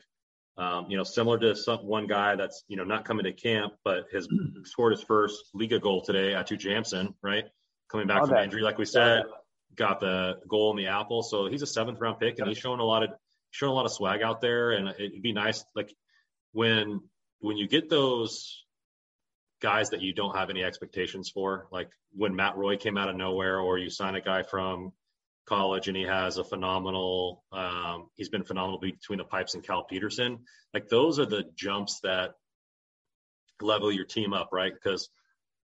[0.58, 3.74] Um, you know, similar to some one guy that's you know not coming to camp,
[3.86, 4.28] but has
[4.66, 7.46] scored his first Liiga goal today, Aatu Jämsen, right?
[7.90, 9.24] Coming back from injury, like we said,
[9.76, 11.24] got the goal in the apple.
[11.24, 13.12] So he's a seventh round pick, and he's showing a lot of
[13.52, 14.72] showing a lot of swag out there.
[14.72, 15.94] And it'd be nice, like
[16.52, 17.02] when
[17.40, 18.66] when you get those
[19.62, 23.16] guys that you don't have any expectations for, like when Matt Roy came out of
[23.16, 24.94] nowhere, or you sign a guy from
[25.48, 29.84] college and he has a phenomenal, um, he's been phenomenal between the pipes and Cal
[29.84, 30.40] Petersen.
[30.74, 32.32] Like those are the jumps that
[33.62, 34.74] level your team up, right?
[34.74, 35.10] Because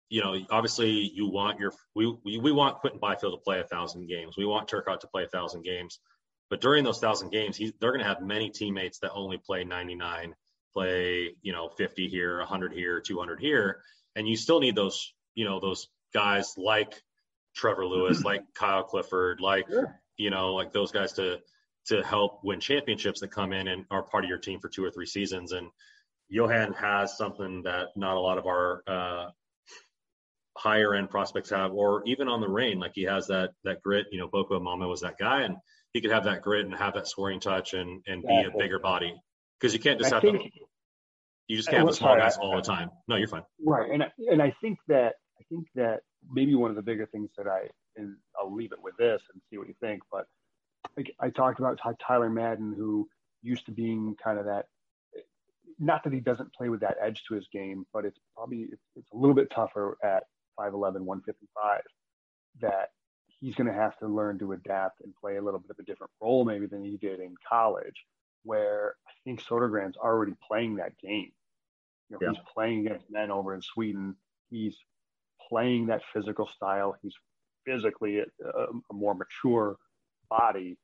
[0.10, 3.64] you know, obviously you want your we we, we want Quinton Byfield to play a
[3.64, 4.36] thousand games.
[4.38, 6.00] We want Turcotte to play a thousand games.
[6.50, 9.64] But during those thousand games, he's, they're going to have many teammates that only play
[9.64, 10.34] 99
[10.74, 13.82] play, you know, 50 here, 100 here, 200 here,
[14.15, 17.01] and you still need those, you know, those guys like
[17.55, 19.99] Trevor Lewis, like Kyle Clifford, like sure.
[20.17, 21.39] you know, like those guys to
[21.88, 24.84] to help win championships that come in and are part of your team for two
[24.84, 25.53] or three seasons.
[25.53, 25.70] And
[26.28, 29.30] Johan has something that not a lot of our uh,
[30.55, 34.07] higher end prospects have, or even on the Reign, like he has that that grit.
[34.11, 35.57] You know, Boko Imama was that guy, and
[35.93, 38.80] he could have that grit and have that scoring touch and and be a bigger
[38.80, 39.15] body
[39.60, 40.51] because you can't just I have think, the,
[41.47, 42.89] you just can't have the small guys all the time.
[43.07, 43.43] No, you're fine.
[43.64, 46.01] Right, and and I think that I think that
[46.32, 49.41] maybe one of the bigger things that I and I'll leave it with this and
[49.49, 50.26] see what you think, but
[50.95, 53.07] like I talked about Tyler Madden, who
[53.41, 54.66] used to being kind of that.
[55.82, 58.84] Not that he doesn't play with that edge to his game, but it's probably it's,
[58.97, 60.24] it's a little bit tougher at
[60.60, 60.74] 5'11",
[61.05, 61.82] 155.
[62.60, 62.89] That
[63.28, 65.84] he's going to have to learn to adapt and play a little bit of a
[65.84, 67.95] different role maybe than he did in college
[68.44, 71.32] where I think Sodergren's already playing that game.
[72.10, 72.30] You know, yeah.
[72.30, 74.16] he's playing against men over in Sweden.
[74.50, 74.76] He's
[75.50, 76.96] playing that physical style.
[77.02, 77.14] He's
[77.66, 79.78] physically a, a more mature
[80.30, 80.78] body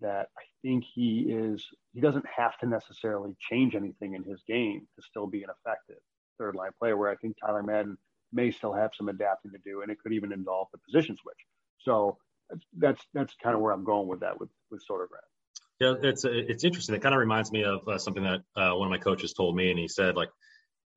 [0.00, 1.64] that I think he is.
[1.92, 5.98] He doesn't have to necessarily change anything in his game to still be an effective
[6.38, 6.96] third line player.
[6.96, 7.98] Where I think Tyler Madden
[8.32, 11.36] may still have some adapting to do, and it could even involve the position switch.
[11.80, 12.18] So
[12.76, 15.26] that's that's kind of where I'm going with that with with Sodergren.
[15.80, 16.94] Yeah, it's it's interesting.
[16.94, 19.56] It kind of reminds me of uh, something that uh, one of my coaches told
[19.56, 20.28] me, and he said like,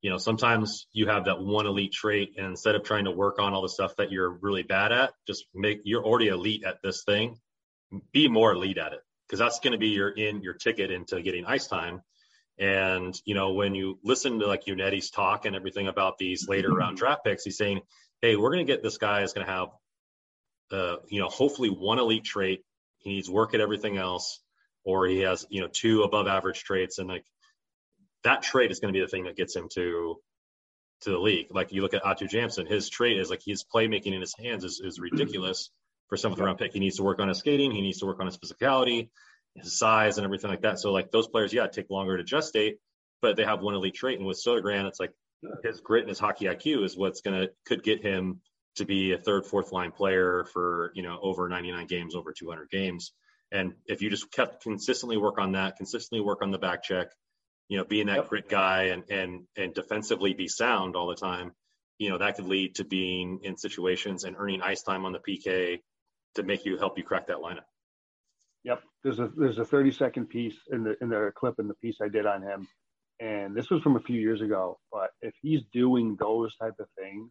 [0.02, 3.38] you know, sometimes you have that one elite trait, and instead of trying to work
[3.38, 6.82] on all the stuff that you're really bad at, just make you're already elite at
[6.82, 7.38] this thing,
[8.12, 11.22] be more elite at it, because that's going to be your in your ticket into
[11.22, 12.02] getting ice time.
[12.58, 16.68] And you know, when you listen to like Yannetti's talk and everything about these later
[16.70, 17.80] round draft picks, he's saying,
[18.20, 19.68] "Hey, we're going to get this guy is going to have,
[20.70, 22.60] uh, you know, hopefully one elite trait.
[22.98, 24.40] He needs work at everything else."
[24.84, 27.24] Or he has you know two above average traits and like
[28.24, 30.16] that trait is going to be the thing that gets him to
[31.02, 31.46] to the league.
[31.50, 34.64] Like you look at Aatu Jämsen, his trait is like his playmaking in his hands
[34.64, 35.70] is, is ridiculous
[36.08, 36.72] for seventh round pick.
[36.72, 39.10] He needs to work on his skating, he needs to work on his physicality,
[39.54, 40.80] his size, and everything like that.
[40.80, 42.74] So like those players, yeah, take longer to gestate,
[43.22, 44.18] but they have one elite trait.
[44.18, 45.12] And with Sodergren, it's like
[45.62, 48.40] his grit and his hockey IQ is what's gonna could get him
[48.76, 52.70] to be a third, fourth line player for you know over 99 games, over 200
[52.70, 53.12] games.
[53.54, 57.06] And if you just kept consistently work on that, consistently work on the back check,
[57.68, 58.28] you know, being that yep.
[58.28, 61.52] grit guy and and and defensively be sound all the time,
[61.98, 65.20] you know, that could lead to being in situations and earning ice time on the
[65.20, 65.78] PK
[66.34, 67.66] to make you help you crack that lineup.
[68.64, 68.82] Yep.
[69.04, 71.98] There's a there's a 30 second piece in the in the clip in the piece
[72.02, 72.66] I did on him.
[73.20, 76.86] And this was from a few years ago, but if he's doing those type of
[76.98, 77.30] things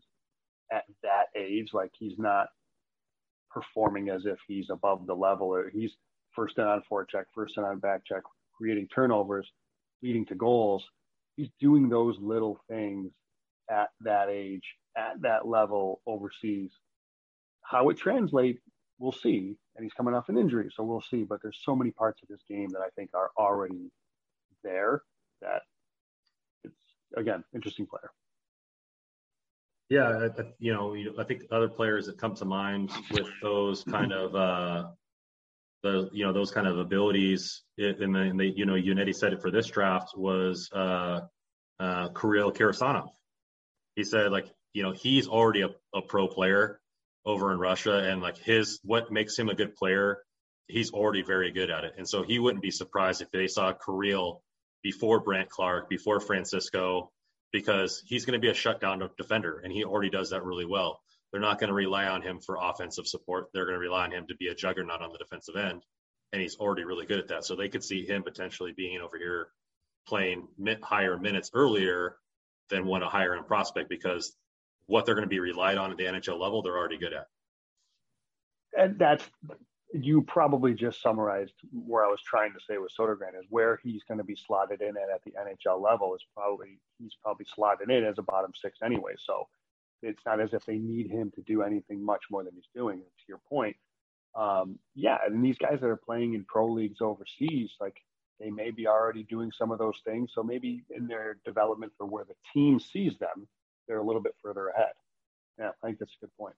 [0.71, 2.47] at that age, like he's not
[3.51, 5.91] performing as if he's above the level or he's
[6.35, 8.23] first in on forecheck, first in on back check,
[8.57, 9.51] creating turnovers,
[10.01, 10.83] leading to goals.
[11.35, 13.11] He's doing those little things
[13.69, 16.71] at that age, at that level overseas.
[17.61, 18.61] How it translates,
[18.99, 19.55] we'll see.
[19.75, 21.23] And he's coming off an injury, so we'll see.
[21.23, 23.89] But there's so many parts of this game that I think are already
[24.63, 25.01] there
[25.41, 25.61] that
[26.63, 26.75] it's
[27.17, 28.11] again interesting player.
[29.89, 30.27] Yeah,
[30.59, 34.89] you know, I think other players that come to mind with those kind of uh,
[35.83, 37.61] the you know those kind of abilities.
[37.77, 41.21] And then you know, Yannetti said it for this draft was uh,
[41.79, 43.09] uh, Kirill Kirsanov.
[43.95, 46.79] He said like you know he's already a, a pro player
[47.25, 50.19] over in Russia, and like his what makes him a good player,
[50.67, 51.93] he's already very good at it.
[51.97, 54.41] And so he wouldn't be surprised if they saw Kirill
[54.81, 57.11] before Brandt Clarke before Francisco,
[57.51, 60.99] because he's going to be a shutdown defender, and he already does that really well.
[61.33, 63.47] They're not going to rely on him for offensive support.
[63.53, 65.81] They're going to rely on him to be a juggernaut on the defensive end,
[66.31, 67.43] and he's already really good at that.
[67.43, 69.47] So they could see him potentially being over here
[70.07, 70.47] playing
[70.83, 72.17] higher minutes earlier
[72.69, 74.35] than one a higher end prospect because
[74.85, 77.27] what they're going to be relied on at the NHL level, they're already good at.
[78.77, 79.27] And that's
[79.91, 84.03] you probably just summarized where I was trying to say with Sodergren is where he's
[84.03, 87.89] going to be slotted in at, at the NHL level is probably he's probably slotted
[87.89, 89.13] in as a bottom six anyway.
[89.17, 89.47] So
[90.03, 92.99] it's not as if they need him to do anything much more than he's doing.
[92.99, 93.75] To your point,
[94.35, 97.95] um, yeah, and these guys that are playing in pro leagues overseas, like
[98.39, 100.31] they may be already doing some of those things.
[100.33, 103.47] So maybe in their development for where the team sees them,
[103.87, 104.93] they're a little bit further ahead.
[105.59, 106.55] Yeah, I think that's a good point.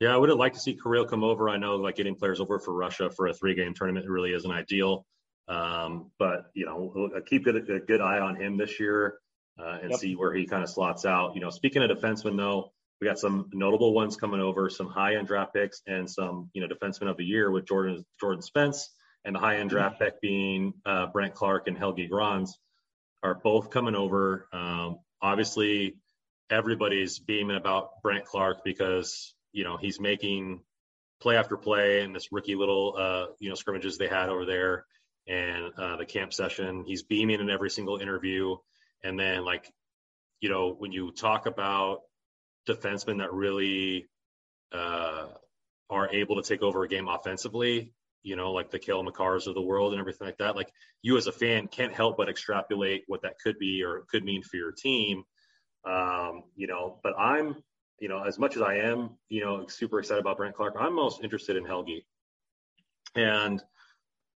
[0.00, 1.48] Yeah, I would have liked to see Kirill come over.
[1.48, 4.50] I know like getting players over for Russia for a three game tournament really isn't
[4.50, 5.06] ideal.
[5.46, 9.18] Um, but you know, keep a, a, good eye on him this year
[9.58, 10.00] uh, and yep.
[10.00, 11.34] see where he kind of slots out.
[11.34, 15.16] You know, speaking of defensemen though, we got some notable ones coming over, some high
[15.16, 18.90] end draft picks and some, you know, defensemen of the year with Jordan Jordan Spence
[19.24, 22.58] and the high end draft pick being uh, Brandt Clarke and Helge Grans
[23.22, 24.48] are both coming over.
[24.52, 25.96] Um, obviously,
[26.50, 30.60] everybody's beaming about Brandt Clarke because you know he's making
[31.20, 34.84] play after play in this rookie little uh, you know scrimmages they had over there
[35.26, 36.84] and uh, the camp session.
[36.86, 38.56] He's beaming in every single interview,
[39.04, 39.70] and then like
[40.40, 42.00] you know when you talk about
[42.68, 44.08] defensemen that really
[44.72, 45.26] uh,
[45.90, 47.92] are able to take over a game offensively,
[48.22, 50.56] you know, like the Cale Makars of the world and everything like that.
[50.56, 54.24] Like you as a fan can't help but extrapolate what that could be or could
[54.24, 55.24] mean for your team.
[55.84, 57.62] Um, you know, but I'm,
[58.00, 60.94] you know, as much as I am, you know, super excited about Brandt Clarke, I'm
[60.94, 62.02] most interested in Helge.
[63.14, 63.62] And,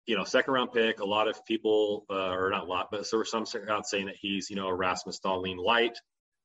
[0.06, 3.08] you know, second round pick, a lot of people, uh, or not a lot, but
[3.10, 5.98] there were some out saying that he's, you know, a Rasmus Dahlin light.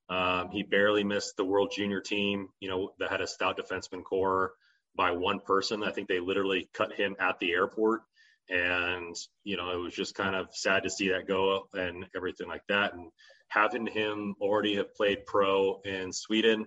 [0.10, 4.04] Um, he barely missed the World Junior team, you know, that had a stout defenseman
[4.04, 4.54] core
[4.96, 5.84] by one person.
[5.84, 8.02] I think they literally cut him at the airport.
[8.50, 12.48] And, you know, it was just kind of sad to see that go and everything
[12.48, 12.94] like that.
[12.94, 13.10] And
[13.48, 16.66] having him already have played pro in Sweden,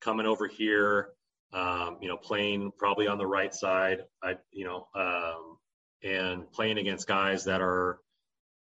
[0.00, 1.10] coming over here,
[1.52, 5.58] um, you know, playing probably on the right side, I, you know, um,
[6.02, 7.98] and playing against guys that are,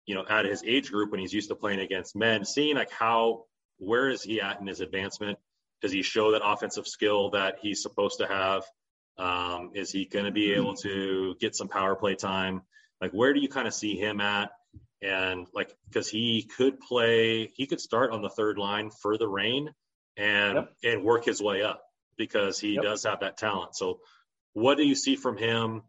[0.06, 2.92] you know, at his age group when he's used to playing against men, seeing like
[2.92, 3.46] how,
[3.78, 5.38] where is he at in his advancement?
[5.82, 8.64] Does he show that offensive skill that he's supposed to have?
[9.18, 12.62] Um, is he going to be able to get some power play time?
[13.02, 14.52] Like, where do you kind of see him at?
[15.02, 19.28] And like, because he could play, he could start on the third line for the
[19.28, 19.70] Reign
[20.18, 20.74] and yep.
[20.84, 21.84] and work his way up
[22.18, 22.84] because he yep.
[22.84, 23.76] does have that talent.
[23.76, 24.00] So,
[24.54, 25.84] what do you see from him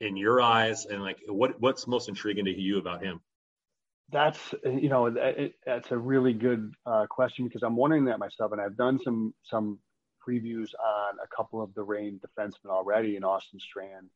[0.00, 0.86] in your eyes?
[0.86, 3.20] And like, what what's most intriguing to you about him?
[4.10, 8.52] That's you know that, that's a really good uh, question because I'm wondering that myself,
[8.52, 9.78] and I've done some some
[10.26, 14.08] previews on a couple of the Reign defensemen already in Austin Strand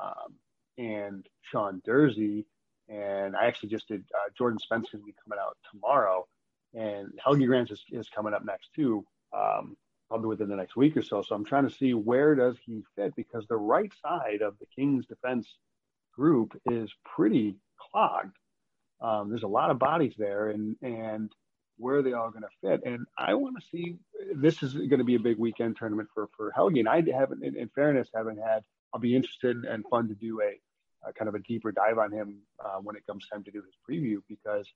[0.00, 0.34] um,
[0.78, 2.44] and Sean Durzi.
[2.88, 6.26] And I actually just did uh, Jordan Spence going to be coming out tomorrow,
[6.74, 9.76] and Helge Grans is, is coming up next too, um,
[10.10, 11.22] probably within the next week or so.
[11.22, 14.66] So I'm trying to see where does he fit because the right side of the
[14.74, 15.46] Kings defense
[16.12, 18.36] group is pretty clogged.
[19.00, 21.32] Um, there's a lot of bodies there, and and
[21.78, 22.82] where are they all going to fit?
[22.84, 23.96] And I want to see
[24.34, 26.78] this is going to be a big weekend tournament for for Helge.
[26.78, 28.64] And I haven't, in, in fairness, haven't had.
[28.92, 32.10] I'll be interested and fun to do a, a kind of a deeper dive on
[32.10, 34.66] him uh, when it comes time to do his preview because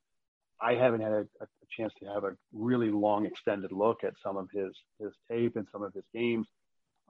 [0.60, 4.36] I haven't had a, a, chance to have a really long extended look at some
[4.36, 6.46] of his his tape and some of his games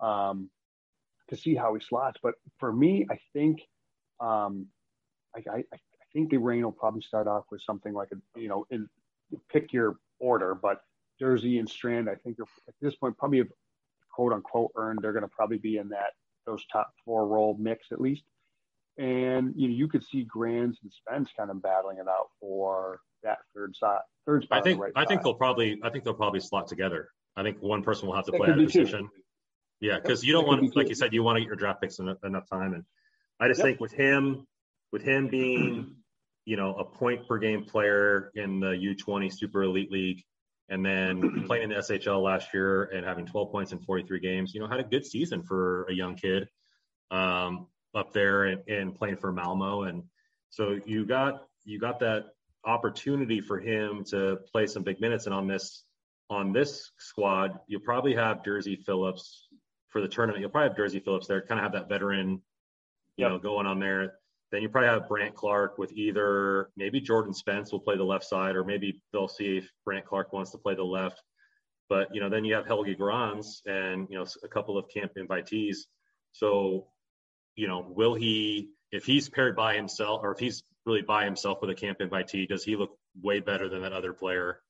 [0.01, 0.49] um,
[1.28, 2.18] to see how he slots.
[2.22, 3.61] But for me, I think
[4.20, 4.66] um,
[5.36, 5.78] I, I, I
[6.12, 8.88] think the Reign will probably start off with something like a you know in
[9.51, 10.80] pick your order, but
[11.20, 13.49] Durzi and Strand, I think, are at this point probably have
[14.14, 15.01] quote unquote earned.
[15.03, 16.12] They're going to probably be in that
[16.47, 18.22] those top four role mix at least.
[18.97, 23.01] And you know, you could see Grans and Spence kind of battling it out for
[23.22, 24.59] that third side, third spot.
[24.59, 27.09] I think right I think they'll probably I think they'll probably slot together.
[27.36, 29.05] I think one person will have to that play of position.
[29.05, 29.11] Too.
[29.80, 31.82] Yeah, because you don't want, be like you said, you want to get your draft
[31.82, 32.74] picks enough, enough time.
[32.74, 32.84] And
[33.40, 33.66] I just yep.
[33.66, 34.47] think with him,
[34.92, 35.97] with him being
[36.45, 40.22] you know, a point per game player in the U20 Super Elite League,
[40.68, 44.55] and then playing in the SHL last year and having 12 points in 43 games.
[44.55, 46.49] You know, had a good season for a young kid
[47.11, 50.03] um, up there and, and playing for Malmo, and
[50.51, 52.26] so you got you got that
[52.64, 55.26] opportunity for him to play some big minutes.
[55.26, 55.84] And on this
[56.30, 59.49] on this squad, you'll probably have Durzi Phillips
[59.88, 60.40] for the tournament.
[60.40, 62.42] You'll probably have Durzi Phillips there, kind of have that veteran,
[63.16, 63.30] you yep.
[63.30, 64.14] know, going on there.
[64.51, 68.24] Then you probably have Brandt Clarke with either maybe Jordan Spence will play the left
[68.24, 71.20] side, or maybe they'll see if Brandt Clarke wants to play the left.
[71.88, 75.12] But you know, then you have Helge Grans and you know a couple of camp
[75.18, 75.78] invitees.
[76.32, 76.86] So,
[77.57, 81.61] you know, will he if he's paired by himself or if he's really by himself
[81.61, 84.61] with a camp invitee, does he look way better than that other player?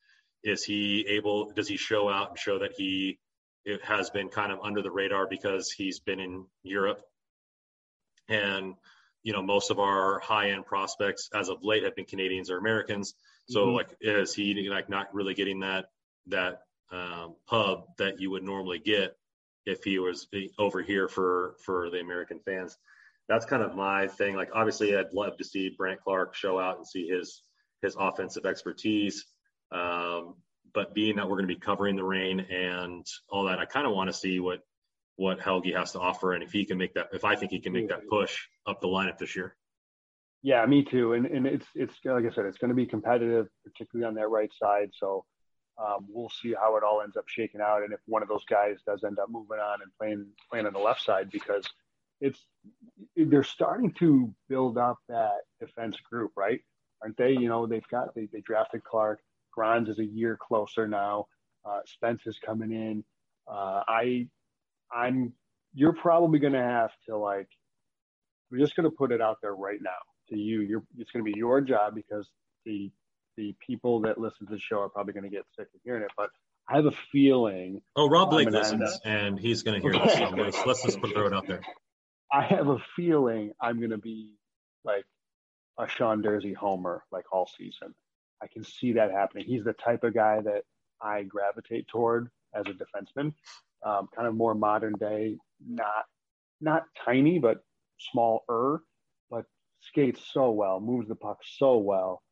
[0.42, 1.52] Is he able?
[1.52, 3.18] Does he show out and show that he
[3.64, 7.00] it has been kind of under the radar because he's been in Europe
[8.28, 8.74] and
[9.22, 12.58] you know most of our high end prospects as of late have been Canadians or
[12.58, 13.14] Americans.
[13.48, 13.76] So mm-hmm.
[13.76, 15.86] like is he like not really getting that
[16.26, 16.62] that
[16.92, 19.16] um, pub that you would normally get
[19.66, 20.26] if he was
[20.58, 22.76] over here for for the American fans?
[23.28, 24.36] That's kind of my thing.
[24.36, 27.42] Like obviously I'd love to see Brandt Clarke show out and see his
[27.82, 29.24] his offensive expertise.
[29.72, 30.36] Um,
[30.72, 33.86] but being that we're going to be covering the Reign and all that, I kind
[33.86, 34.60] of want to see what
[35.16, 37.60] what Helge has to offer, and if he can make that, if I think he
[37.60, 38.36] can make that push
[38.66, 39.54] up the lineup this year.
[40.42, 41.12] Yeah, me too.
[41.12, 44.28] And and it's it's like I said, it's going to be competitive, particularly on that
[44.28, 44.90] right side.
[44.98, 45.24] So
[45.78, 48.44] um, we'll see how it all ends up shaking out, and if one of those
[48.44, 51.64] guys does end up moving on and playing playing on the left side, because
[52.20, 52.40] it's
[53.16, 56.60] they're starting to build up that defense group, right?
[57.02, 57.32] Aren't they?
[57.32, 59.20] You know, they've got they, they drafted Clarke.
[59.52, 61.26] Grans is a year closer now.
[61.64, 63.04] Uh, Spence is coming in.
[63.48, 64.28] Uh, I
[64.92, 65.32] I'm
[65.74, 67.48] you're probably going to have to like
[68.50, 69.90] we're just going to put it out there right now
[70.30, 70.60] to you.
[70.60, 72.28] You're it's going to be your job because
[72.64, 72.90] the
[73.36, 76.02] the people that listen to the show are probably going to get sick of hearing
[76.02, 76.10] it.
[76.16, 76.30] But
[76.68, 77.82] I have a feeling.
[77.96, 80.14] Oh, Rob Blake listens, and he's going to hear this.
[80.14, 81.60] So let's, let's just put throw it out there.
[82.32, 84.32] I have a feeling I'm going to be
[84.84, 85.04] like
[85.78, 87.94] a Sean Durzi homer like all season.
[88.42, 89.44] I can see that happening.
[89.46, 90.62] He's the type of guy that
[91.00, 93.32] I gravitate toward as a defenseman
[93.84, 96.04] um, kind of more modern day, not
[96.60, 97.58] not tiny but
[97.98, 98.80] smaller,
[99.30, 99.44] but
[99.80, 102.22] skates so well, moves the puck so well,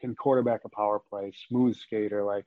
[0.00, 2.24] can quarterback a power play, smooth skater.
[2.24, 2.44] Like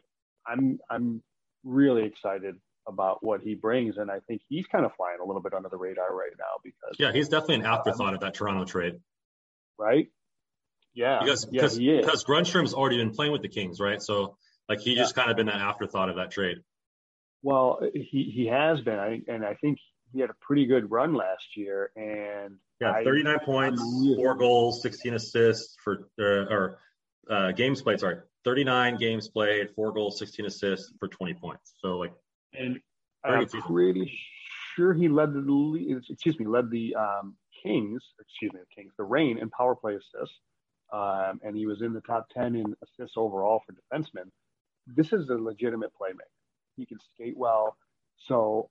[0.47, 1.21] I'm I'm
[1.63, 2.55] really excited
[2.87, 5.69] about what he brings, and I think he's kind of flying a little bit under
[5.69, 8.95] the radar right now because yeah, he's definitely an afterthought um, of that Toronto trade,
[9.77, 10.07] right?
[10.93, 14.01] Yeah, because yeah, because because Grundstrom's already been playing with the Kings, right?
[14.01, 14.37] So
[14.69, 15.01] like he yeah.
[15.01, 16.57] just kind of been that afterthought of that trade.
[17.41, 19.79] Well, he he has been, I, and I think
[20.13, 21.91] he had a pretty good run last year.
[21.95, 23.81] And yeah, 39 I, points,
[24.15, 26.79] four goals, 16 assists for uh, or
[27.29, 27.99] uh, games played.
[27.99, 31.73] Sorry, 39 games played, four goals, 16 assists for 20 points.
[31.81, 32.13] So like,
[32.53, 32.79] and
[33.23, 34.11] I'm pretty
[34.75, 39.03] sure he led the excuse me led the um, Kings, excuse me, the Kings, the
[39.03, 40.37] Reign in power play assists,
[40.91, 44.29] um, and he was in the top 10 in assists overall for defensemen.
[44.87, 46.27] This is a legitimate playmaker.
[46.75, 47.77] He can skate well.
[48.17, 48.69] So,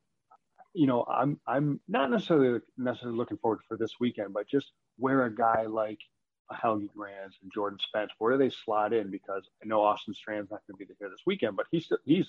[0.74, 5.24] you know, I'm I'm not necessarily necessarily looking forward for this weekend, but just where
[5.24, 6.11] a guy like a
[6.50, 9.10] Helge Grans and Jordan Spence, where do they slot in?
[9.10, 12.26] Because I know Austin Strand's not going to be here this weekend, but he's he's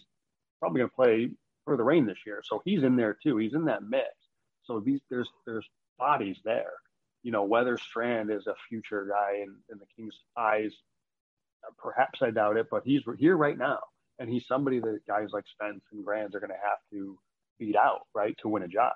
[0.59, 1.29] probably going to play
[1.65, 3.37] for the Reign this year, so he's in there too.
[3.37, 4.09] He's in that mix.
[4.63, 6.73] So these there's there's bodies there.
[7.23, 10.73] You know, whether Strand is a future guy in, in the Kings' eyes,
[11.77, 13.79] perhaps I doubt it, but he's here right now
[14.19, 17.17] and he's somebody that guys like Spence and Grans are going to have to
[17.59, 18.93] beat out, right, to win a job.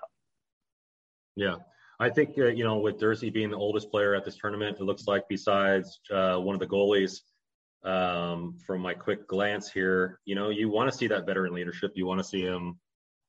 [1.35, 1.55] Yeah.
[1.99, 4.83] I think, uh, you know, with Durzi being the oldest player at this tournament, it
[4.83, 7.21] looks like besides uh, one of the goalies,
[7.83, 11.93] um, from my quick glance here, you know, you want to see that veteran leadership.
[11.95, 12.79] You want to see him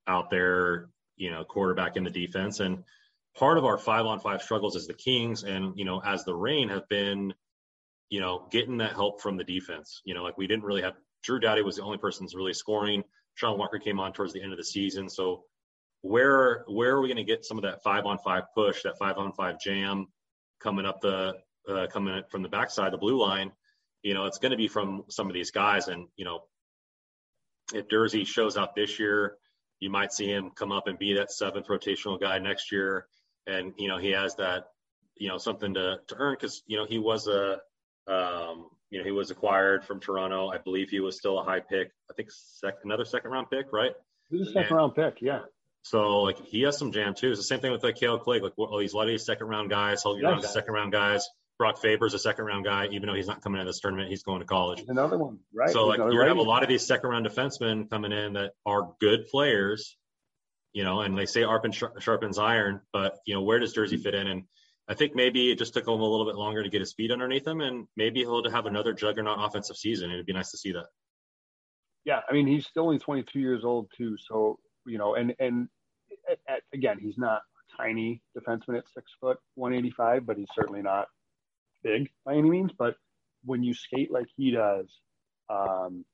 [0.07, 2.61] out there, you know, quarterback in the defense.
[2.61, 2.83] And
[3.37, 6.35] part of our five on five struggles as the Kings and, you know, as the
[6.35, 7.33] Rain have been,
[8.09, 10.03] you know, getting that help from the defense.
[10.05, 13.05] You know, like we didn't really have Drew Doughty was the only person really scoring.
[13.35, 15.09] Sean Walker came on towards the end of the season.
[15.09, 15.45] So
[16.03, 18.99] where where are we going to get some of that five on five push, that
[18.99, 20.07] five on five jam
[20.61, 21.35] coming up the
[21.69, 23.53] uh, coming from the backside, the blue line?
[24.03, 25.89] You know, it's going to be from some of these guys.
[25.89, 26.43] And you know,
[27.75, 29.37] if Durzi shows up this year,
[29.81, 33.07] you might see him come up and be that seventh rotational guy next year.
[33.47, 34.67] And you know, he has that
[35.17, 37.59] you know something to to earn because you know he was a
[38.09, 40.49] um, you know, he was acquired from Toronto.
[40.49, 41.91] I believe he was still a high pick.
[42.11, 43.93] I think sec- another second round pick, right?
[44.31, 45.41] He was a second and, round pick, yeah.
[45.89, 47.31] So like he has some jam too.
[47.31, 48.43] It's the same thing with like Kale Clague.
[48.43, 50.03] Like all these oh, a lot of these second round guys.
[50.03, 51.27] Grans second round guys.
[51.59, 54.23] Brock Faber's a second round guy, even though he's not coming in this tournament, he's
[54.23, 54.85] going to college.
[54.87, 55.71] another one, right?
[55.71, 58.93] So like you have a lot of these second round defensemen coming in that are
[59.01, 59.97] good players,
[60.73, 64.15] you know, and they say Arpin sharpens iron, but you know where does Durzi fit
[64.15, 64.27] in?
[64.27, 64.45] And
[64.89, 67.11] I think maybe it just took him a little bit longer to get his feet
[67.11, 70.11] underneath him, and maybe he'll have another juggernaut offensive season.
[70.11, 70.87] It'd be nice to see that.
[72.05, 75.69] Yeah, I mean, he's still only 22 years old too, so you know, and and
[76.31, 80.83] at, at, again, he's not a tiny defenseman at six foot 185, but he's certainly
[80.83, 81.09] not
[81.83, 82.71] big by any means.
[82.77, 82.97] But
[83.45, 84.87] when you skate like he does,
[85.49, 86.05] um,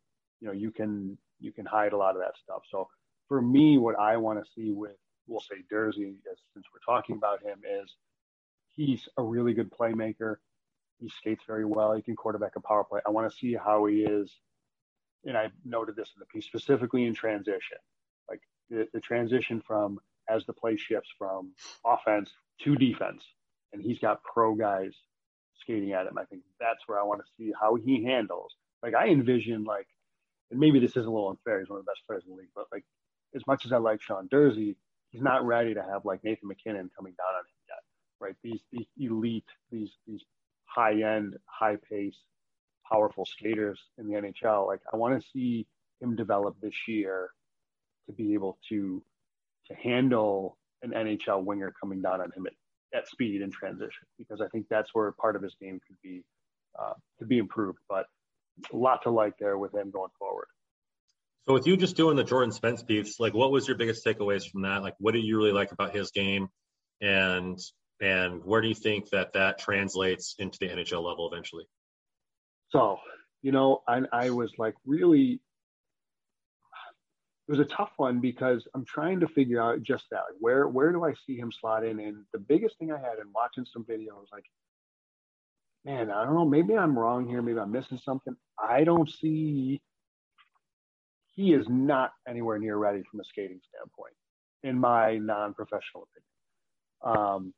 [0.41, 2.63] you know, you can you can hide a lot of that stuff.
[2.71, 2.89] So
[3.29, 4.97] for me, what I want to see with
[5.27, 6.15] we'll say Durzi,
[6.53, 7.95] since we're talking about him, is
[8.75, 10.37] he's a really good playmaker.
[11.01, 11.93] He skates very well.
[11.93, 13.01] He can quarterback a power play.
[13.07, 14.31] I want to see how he is,
[15.25, 17.79] and I noted this in the piece specifically in transition,
[18.71, 19.99] the, the transition from
[20.29, 21.53] as the play shifts from
[21.85, 22.31] offense
[22.63, 23.23] to defense,
[23.73, 24.93] and he's got pro guys
[25.61, 26.19] skating at him.
[26.19, 28.55] I think that's where I want to see how he handles.
[28.83, 29.87] Like I envision like,
[30.51, 31.61] and maybe this is a little unfair.
[31.61, 32.85] He's one of the best players in the league, but like
[33.35, 34.77] as much as I like Sean Durzi,
[35.11, 37.83] he's not ready to have like Nathan MacKinnon coming down on him yet,
[38.21, 38.37] right?
[38.43, 40.23] These these elite, these these
[40.67, 42.17] high end, high pace,
[42.91, 44.67] powerful skaters in the NHL.
[44.67, 45.67] Like I want to see
[46.01, 47.31] him develop this year
[48.07, 49.03] to be able to
[49.69, 54.41] to handle an NHL winger coming down on him at, at speed and transition because
[54.41, 56.23] I think that's where part of his game could be
[56.79, 57.79] uh, to be improved.
[57.89, 58.07] But
[58.73, 60.47] a lot to like there with him going forward.
[61.47, 64.49] So with you just doing the Jordan Spence piece, like what was your biggest takeaways
[64.51, 64.83] from that?
[64.83, 66.49] Like what do you really like about his game,
[67.01, 67.59] and
[68.01, 71.65] and where do you think that that translates into the NHL level eventually?
[72.71, 72.99] So
[73.43, 75.41] you know, I, I was like really.
[77.47, 80.23] It was a tough one because I'm trying to figure out just that.
[80.31, 82.01] Like where where do I see him slot in?
[82.01, 84.47] And the biggest thing I had in watching some videos, like,
[85.85, 88.35] man, I don't know, maybe I'm wrong here, maybe I'm missing something.
[88.59, 89.83] I don't see
[91.35, 94.15] he is not anywhere near ready from a skating standpoint,
[94.63, 96.07] in my non-professional
[97.05, 97.19] opinion.
[97.19, 97.55] Um,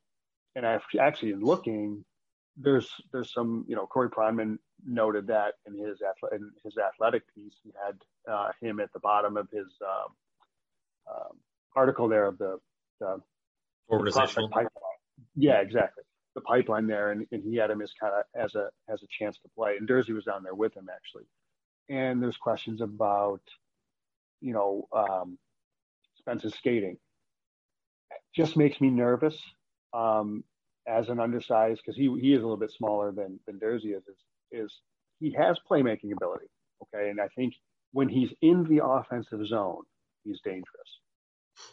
[0.55, 2.03] and I actually, in looking,
[2.57, 5.99] there's there's some, you know, Corey Pronman noted that in his
[6.31, 11.37] in his athletic piece, he had uh, him at the bottom of his um, um,
[11.75, 12.57] article there of the,
[12.99, 13.21] the
[13.89, 14.69] organizational pipeline.
[15.35, 16.03] Yeah, exactly.
[16.35, 19.07] The pipeline there, and, and he had him as kind of as a as a
[19.19, 19.75] chance to play.
[19.77, 21.25] And Durzi was down there with him actually.
[21.89, 23.41] And there's questions about
[24.41, 25.37] you know, um,
[26.19, 26.97] Spence's skating.
[28.35, 29.37] just makes me nervous
[29.93, 30.43] um,
[30.87, 34.03] as an undersized because he he is a little bit smaller than than Durzi is,
[34.07, 34.15] is.
[34.49, 34.71] Is
[35.19, 36.45] he has playmaking ability?
[36.83, 37.53] Okay, and I think
[37.91, 39.81] when he's in the offensive zone,
[40.23, 40.65] he's dangerous.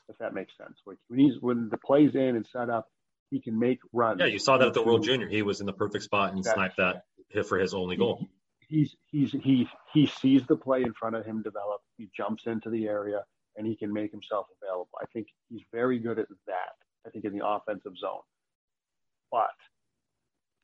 [0.09, 0.79] If that makes sense.
[0.87, 2.89] Like when he's when the play's in and set up,
[3.31, 4.21] he can make runs.
[4.21, 5.29] Yeah, you saw that at the World Junior.
[5.29, 8.29] He was in the perfect spot and sniped that hit for his only goal
[8.69, 11.81] he's he's he he sees the play in front of him develop.
[11.97, 13.23] He jumps into the area
[13.57, 14.91] and he can make himself available.
[15.01, 16.75] I think he's very good at that.
[17.07, 18.23] I think in the offensive zone,
[19.35, 19.51] but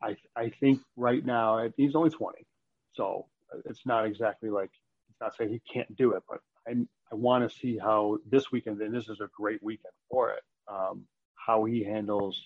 [0.00, 2.46] I I think right now he's only 20,
[2.94, 3.26] so
[3.64, 4.70] it's not exactly like
[5.10, 6.72] it's not saying he can't do it, but I
[7.10, 10.42] I want to see how this weekend and this is a great weekend for it.
[10.72, 12.40] Um, how he handles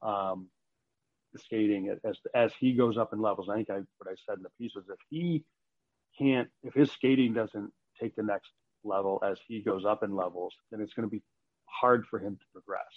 [0.00, 0.46] um,
[1.32, 3.48] the skating as as he goes up in levels.
[3.50, 5.42] I think I what I said in the piece was if he
[6.16, 8.52] can't if his skating doesn't take the next
[8.84, 11.22] level as he goes up in levels, then it's going to be
[11.66, 12.94] hard for him to progress.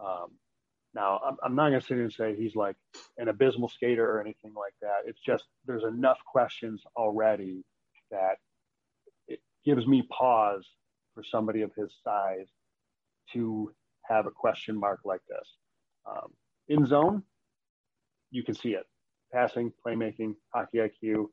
[0.00, 0.30] Um,
[0.96, 2.74] now, I'm, I'm not going to sit here and say he's like
[3.18, 5.02] an abysmal skater or anything like that.
[5.04, 7.62] It's just there's enough questions already
[8.10, 8.36] that
[9.28, 10.66] it gives me pause
[11.14, 12.48] for somebody of his size
[13.34, 13.70] to
[14.08, 15.46] have a question mark like this.
[16.10, 16.32] Um,
[16.68, 17.22] in zone,
[18.30, 18.86] you can see it.
[19.32, 21.26] Passing, playmaking, hockey IQ,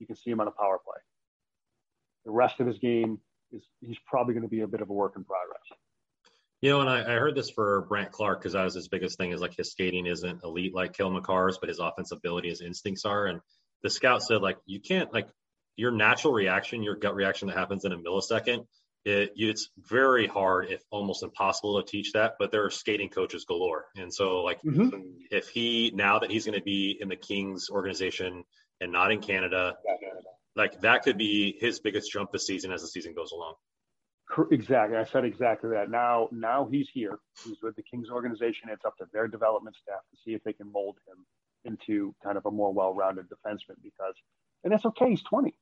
[0.00, 1.00] you can see him on a power play.
[2.24, 3.20] The rest of his game
[3.52, 5.62] is he's probably going to be a bit of a work in progress.
[6.60, 9.16] You know, and I, I heard this for Brandt Clarke because that was his biggest
[9.16, 12.60] thing is like his skating isn't elite like Cale Makar's, but his offensive ability, his
[12.60, 13.26] instincts are.
[13.26, 13.40] And
[13.82, 15.28] the scout said like you can't like
[15.76, 18.64] your natural reaction, your gut reaction that happens in a millisecond
[19.08, 22.34] it, it's very hard, if almost impossible, to teach that.
[22.38, 24.88] But there are skating coaches galore, and so like mm-hmm.
[25.30, 28.44] if he now that he's going to be in the Kings organization
[28.80, 29.76] and not in Canada,
[30.56, 33.54] like that could be his biggest jump this season as the season goes along.
[34.50, 35.90] Exactly, I said exactly that.
[35.90, 37.18] Now, now he's here.
[37.44, 38.68] He's with the Kings organization.
[38.70, 41.24] It's up to their development staff to see if they can mold him
[41.64, 43.76] into kind of a more well-rounded defenseman.
[43.82, 44.14] Because,
[44.64, 45.10] and that's okay.
[45.10, 45.54] He's 20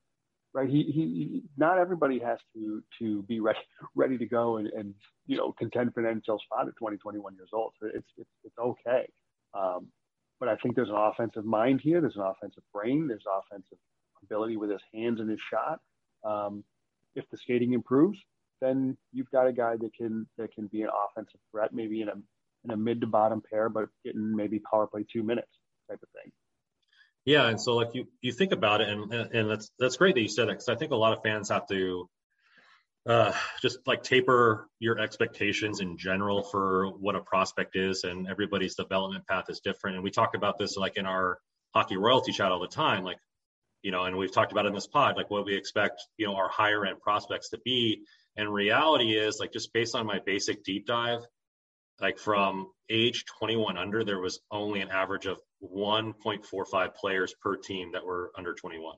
[0.57, 0.71] right?
[0.71, 3.59] He, he, not everybody has to to be ready
[3.95, 4.95] ready to go and, and
[5.27, 7.73] you know contend for an NHL spot at 20, 21 years old.
[7.81, 9.07] So it's it's, it's okay.
[9.55, 9.89] Um,
[10.41, 12.01] but I think there's an offensive mind here.
[12.01, 13.07] There's an offensive brain.
[13.07, 13.79] There's offensive
[14.23, 15.81] ability with his hands and his shot.
[16.25, 16.65] Um,
[17.15, 18.19] if the skating improves,
[18.61, 22.09] then you've got a guy that can that can be an offensive threat, maybe in
[22.09, 22.15] a
[22.65, 25.49] in a mid to bottom pair, but getting maybe power play two minutes
[25.89, 26.33] type of thing.
[27.25, 30.23] Yeah, and so like you you think about it, and and that's that's great that
[30.23, 32.09] you said that because I think a lot of fans have to
[33.07, 33.33] uh,
[33.63, 39.27] just like taper your expectations in general for what a prospect is, and everybody's development
[39.27, 39.97] path is different.
[39.97, 41.39] And we talk about this like in our
[41.75, 43.05] hockey royalty chat all the time.
[43.05, 43.19] Like
[43.83, 46.35] you know, and we've talked about in this pod, like what we expect, you know,
[46.35, 48.03] our higher end prospects to be.
[48.37, 51.21] And reality is like just based on my basic deep dive,
[52.01, 57.93] like from age 21 under, there was only an average of 1.45 players per team
[57.93, 58.97] that were under 21.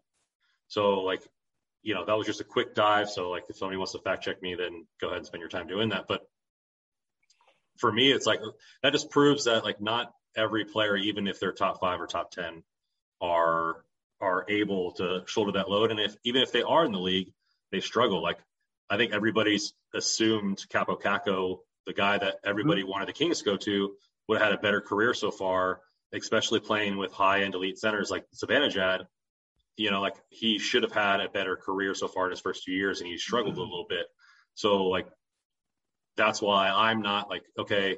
[0.66, 1.22] So like,
[1.82, 3.08] you know, that was just a quick dive.
[3.08, 5.48] So like, if somebody wants to fact check me, then go ahead and spend your
[5.48, 6.06] time doing that.
[6.08, 6.22] But
[7.78, 8.40] for me, it's like
[8.82, 12.30] that just proves that like not every player, even if they're top five or top
[12.32, 12.62] ten,
[13.20, 13.84] are
[14.20, 15.92] are able to shoulder that load.
[15.92, 17.32] And if even if they are in the league,
[17.70, 18.22] they struggle.
[18.22, 18.38] Like
[18.90, 22.90] I think everybody's assumed Kaapo Kakko, the guy that everybody mm-hmm.
[22.90, 23.94] wanted the Kings to go to,
[24.28, 25.80] would have had a better career so far,
[26.12, 29.06] especially playing with high end elite centers like Zibanejad.
[29.76, 32.64] You know, like he should have had a better career so far in his first
[32.64, 33.60] two years, and he struggled mm-hmm.
[33.60, 34.06] a little bit.
[34.54, 35.06] So like
[36.18, 37.96] that's why I'm not like, okay,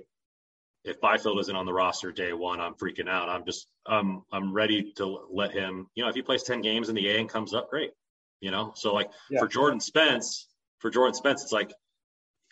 [0.84, 3.28] if Byfield isn't on the roster day one, I'm freaking out.
[3.28, 6.88] I'm just, um, I'm ready to let him, you know, if he plays 10 games
[6.88, 7.91] in the A and comes up, great.
[8.41, 9.41] You know, so like yeah.
[9.41, 10.49] for Jordan Spence,
[10.81, 11.72] for Jordan Spence, it's like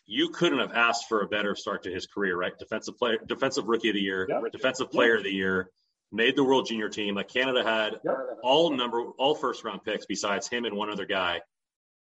[0.06, 2.56] you couldn't have asked for a better start to his career, right?
[2.58, 4.40] Defensive player, defensive rookie of the year, yeah.
[4.50, 5.18] defensive player yeah.
[5.18, 5.70] of the year,
[6.12, 7.14] made the world junior team.
[7.14, 8.00] Like Canada had
[8.42, 11.40] all number, all first round picks besides him and one other guy.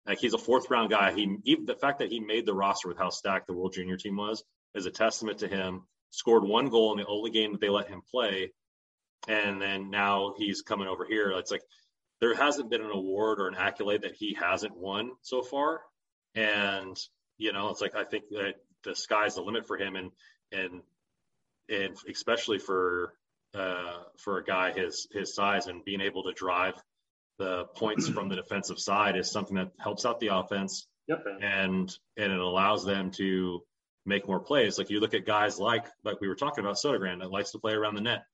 [0.06, 1.12] Like he's a fourth round guy.
[1.12, 3.96] He even the fact that he made the roster with how stacked the World Junior
[3.96, 5.82] team was is a testament to him.
[6.10, 8.52] Scored one goal in the only game that they let him play,
[9.26, 11.30] and then now he's coming over here.
[11.32, 11.62] It's like
[12.20, 15.80] there hasn't been an award or an accolade that he hasn't won so far,
[16.36, 16.96] and
[17.38, 20.10] you know it's like I think that the sky's the limit for him, and
[20.52, 20.82] and
[21.68, 23.14] and especially for
[23.54, 26.74] uh, for a guy his his size and being able to drive
[27.38, 30.86] the points from the defensive side is something that helps out the offense.
[31.08, 31.24] Yep.
[31.40, 33.62] And and it allows them to
[34.04, 34.78] make more plays.
[34.78, 37.58] Like you look at guys like like we were talking about Sodergren that likes to
[37.58, 38.24] play around the net.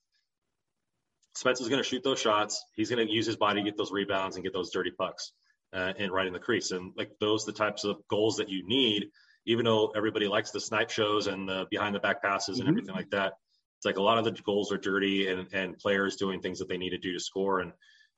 [1.34, 2.62] Spence is going to shoot those shots.
[2.74, 5.32] He's going to use his body to get those rebounds and get those dirty pucks
[5.72, 6.70] uh, and right in the crease.
[6.70, 9.10] And like those, the types of goals that you need.
[9.44, 12.78] Even though everybody likes the snipe shows and the behind the back passes and mm-hmm.
[12.78, 13.32] everything like that,
[13.78, 16.68] it's like a lot of the goals are dirty and and players doing things that
[16.68, 17.60] they need to do to score.
[17.60, 17.72] And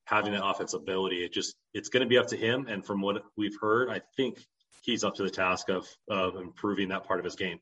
[0.06, 1.24] having that offensive ability.
[1.24, 2.66] It just it's going to be up to him.
[2.68, 4.44] And from what we've heard, I think
[4.82, 7.58] he's up to the task of of improving that part of his game.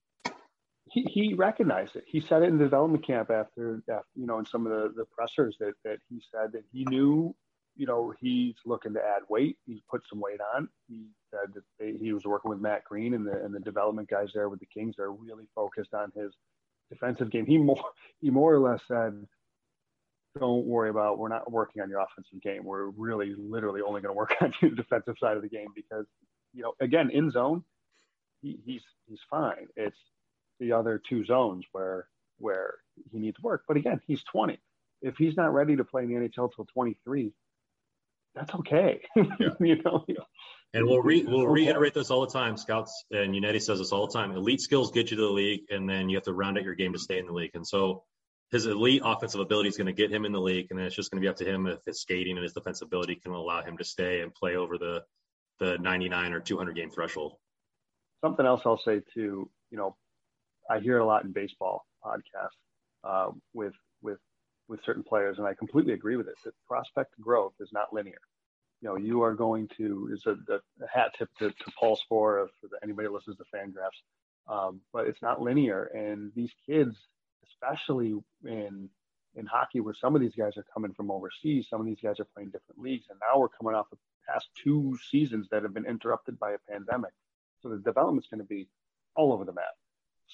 [0.90, 2.04] He, he recognized it.
[2.06, 4.92] He said it in the development camp after, after you know, in some of the,
[4.94, 7.34] the pressers that, that he said that he knew,
[7.76, 9.56] you know, he's looking to add weight.
[9.66, 10.68] He's put some weight on.
[10.88, 14.08] He said that they, he was working with Matt Greene and the and the development
[14.08, 16.32] guys there with the Kings They're really focused on his
[16.90, 17.46] defensive game.
[17.46, 17.82] He more
[18.20, 19.26] he more or less said
[20.38, 22.64] don't worry about we're not working on your offensive game.
[22.64, 26.06] We're really literally only going to work on the defensive side of the game because
[26.52, 27.64] you know again in zone
[28.42, 29.68] he, he's he's fine.
[29.76, 29.96] It's
[30.60, 32.06] the other two zones where
[32.38, 32.74] where
[33.10, 33.62] he needs work.
[33.66, 34.58] But again, he's 20.
[35.00, 37.32] If he's not ready to play in the NHL till 23,
[38.34, 39.00] that's okay.
[39.16, 39.24] Yeah.
[39.60, 40.04] you know.
[40.74, 41.64] And we'll re- we'll okay.
[41.64, 42.56] reiterate this all the time.
[42.56, 44.32] Scouts and Yannetti says this all the time.
[44.32, 46.74] Elite skills get you to the league, and then you have to round out your
[46.74, 47.50] game to stay in the league.
[47.54, 48.04] And so
[48.50, 50.96] his elite offensive ability is going to get him in the league, and then it's
[50.96, 53.32] just going to be up to him if his skating and his defensive ability can
[53.32, 55.02] allow him to stay and play over the
[55.60, 57.34] the 99 or 200 game threshold.
[58.24, 59.96] Something else I'll say too, you know,
[60.70, 62.48] I hear it a lot in baseball podcasts
[63.04, 64.18] uh, with with
[64.72, 66.34] with certain players, and I completely agree with it.
[66.44, 68.20] That prospect growth is not linear.
[68.80, 70.58] You know, you are going to is a, a,
[70.92, 74.00] hat tip to, to Paul Sporer for anybody listens to Fangraphs,
[74.48, 76.96] um, but it's not linear, and these kids
[77.62, 78.14] especially
[78.44, 78.88] in
[79.34, 82.20] in hockey where some of these guys are coming from overseas, some of these guys
[82.20, 83.96] are playing different leagues, and now we're coming off the
[84.28, 87.12] past two seasons that have been interrupted by a pandemic.
[87.62, 88.68] So the development's going to be
[89.16, 89.74] all over the map.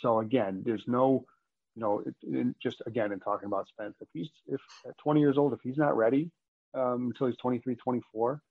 [0.00, 1.26] So again, there's no,
[1.74, 5.20] you know, it, it, just again in talking about Spence, if he's if at 20
[5.20, 6.30] years old, if he's not ready
[6.74, 8.42] um, until he's 23, 24,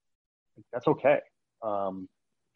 [0.71, 1.19] that's okay.
[1.61, 2.07] Um,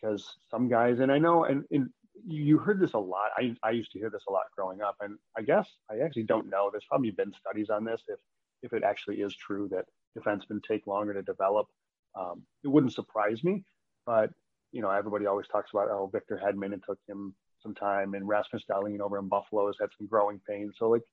[0.01, 1.89] because some guys, and I know, and, and
[2.26, 3.30] you heard this a lot.
[3.38, 6.24] I, I used to hear this a lot growing up, and I guess I actually
[6.24, 6.70] don't know.
[6.72, 8.20] There's probably been studies on this if
[8.64, 9.86] if it actually is true that
[10.18, 11.68] defensemen take longer to develop.
[12.16, 13.64] Um, it wouldn't surprise me,
[14.05, 14.32] but
[14.72, 17.34] you know everybody always talks about oh Victor Hedman it took him
[17.64, 20.76] some time, and Rasmus Dahlin over in Buffalo has had some growing pains.
[20.78, 21.03] So like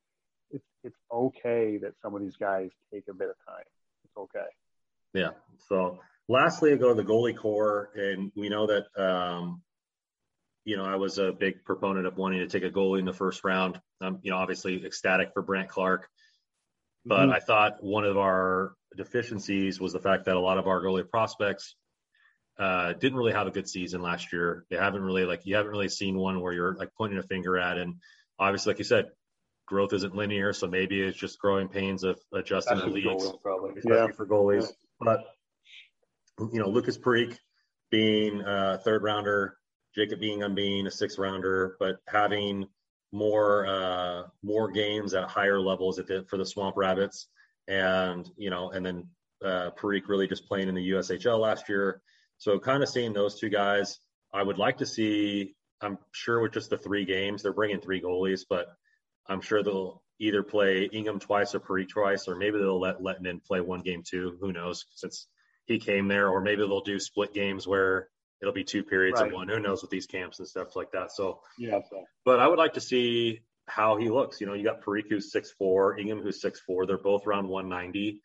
[0.51, 3.65] it's it's okay that some of these guys take a bit of time.
[4.05, 4.49] It's okay.
[5.15, 5.31] Yeah.
[5.69, 9.63] So lastly, I go to the goalie core, and we know that um,
[10.65, 13.13] you know, I was a big proponent of wanting to take a goalie in the
[13.13, 13.81] first round.
[14.01, 16.09] Um, you know, obviously ecstatic for Brandt Clarke,
[17.05, 17.33] but mm-hmm.
[17.33, 21.09] I thought one of our deficiencies was the fact that a lot of our goalie
[21.09, 21.75] prospects
[22.59, 24.65] uh, didn't really have a good season last year.
[24.71, 27.59] They haven't really like you haven't really seen one where you're like pointing a finger
[27.59, 27.97] at, and
[28.39, 29.11] obviously, like you said,
[29.67, 33.79] growth isn't linear, so maybe it's just growing pains of adjusting the leagues, probably.
[33.79, 34.13] especially yeah.
[34.17, 34.63] for goalies.
[34.63, 34.69] Yeah.
[35.01, 35.25] But
[36.53, 37.37] you know, Lukas Parik
[37.91, 39.57] being a third rounder,
[39.95, 42.67] Jacob Ingham being a sixth rounder, but having
[43.13, 47.29] more uh, more games at higher levels at the, for the Swamp Rabbits,
[47.67, 49.07] and you know, and then
[49.45, 52.01] uh, Parik really just playing in the USHL last year.
[52.39, 53.99] So kind of seeing those two guys,
[54.33, 55.55] I would like to see.
[55.81, 58.67] I'm sure with just the three games, they're bringing three goalies, but
[59.29, 63.45] I'm sure they'll either play Ingham twice or Parik twice, or maybe they'll let Lehtinen
[63.45, 64.37] play one game too.
[64.41, 64.87] Who knows?
[64.95, 65.29] Since
[65.67, 68.09] he came there, or maybe they'll do split games where
[68.41, 69.29] it'll be two periods right.
[69.29, 69.49] of one.
[69.49, 71.13] Who knows with these camps and stuff like that.
[71.13, 71.81] So yeah.
[71.89, 72.05] So.
[72.25, 74.41] But I would like to see how he looks.
[74.41, 76.87] You know, you got Parik who's six four, Ingham who's six four.
[76.87, 78.21] They're both around 190.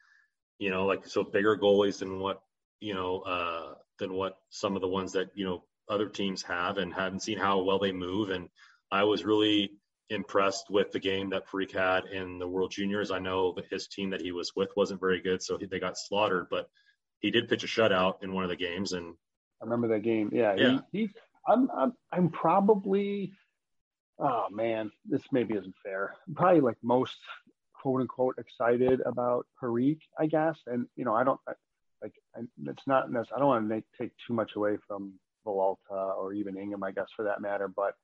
[0.60, 2.42] You know, like so bigger goalies than what
[2.80, 3.74] you know uh,
[4.04, 7.38] than what some of the ones that you know other teams have, and hadn't seen
[7.38, 8.30] how well they move.
[8.30, 8.50] And
[8.92, 9.72] I was really
[10.10, 13.12] impressed with the game that Parik had in the World Juniors.
[13.12, 15.80] I know that his team that he was with wasn't very good, so he, they
[15.80, 16.48] got slaughtered.
[16.50, 16.70] But
[17.20, 19.16] he did pitch a shutout in one of the games, and
[19.62, 20.30] I remember that game.
[20.34, 20.80] Yeah, yeah.
[20.92, 21.10] He, he,
[21.48, 23.34] I'm, I'm, I'm probably,
[24.20, 26.16] oh man, this maybe isn't fair.
[26.28, 27.18] I'm probably like most
[27.82, 30.58] quote unquote excited about Parik, I guess.
[30.68, 31.40] And you know, I don't
[32.04, 33.06] like I, it's not.
[33.10, 35.14] I don't want to make, take too much away from
[35.48, 37.68] Villalta or even Ingham, I guess, for that matter.
[37.68, 37.96] But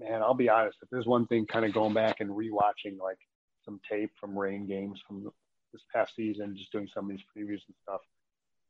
[0.00, 0.78] man, I'll be honest.
[0.82, 3.18] If there's one thing, kind of going back and rewatching like
[3.64, 5.30] some tape from Reign games from
[5.72, 8.00] this past season, just doing some of these previews and stuff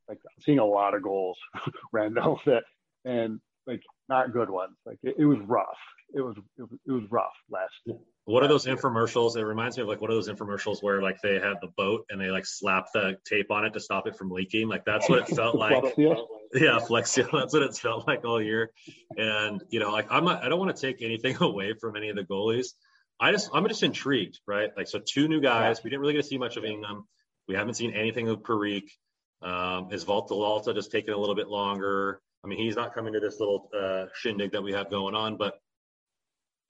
[0.09, 1.37] like I'm seeing a lot of goals,
[1.93, 2.63] Randall, that
[3.05, 4.75] and like not good ones.
[4.85, 5.77] Like it, it was rough.
[6.13, 7.73] It was, it was rough last.
[7.85, 7.97] Year.
[8.25, 9.35] What are those infomercials?
[9.35, 12.05] It reminds me of like what are those infomercials where like they have the boat
[12.09, 14.67] and they like slap the tape on it to stop it from leaking.
[14.67, 15.95] Like that's what it felt like.
[15.97, 17.29] yeah, Flexio.
[17.39, 18.71] That's what it felt like all year.
[19.17, 20.43] And you know, like I'm not.
[20.43, 22.67] I don't want to take anything away from any of the goalies.
[23.19, 24.69] I just I'm just intrigued, right?
[24.77, 25.83] Like so, two new guys.
[25.83, 27.07] We didn't really get to see much of Ingham.
[27.47, 28.89] We haven't seen anything of Parik.
[29.41, 32.21] Um, is Villalta just taking a little bit longer?
[32.43, 35.37] I mean, he's not coming to this little uh, shindig that we have going on,
[35.37, 35.59] but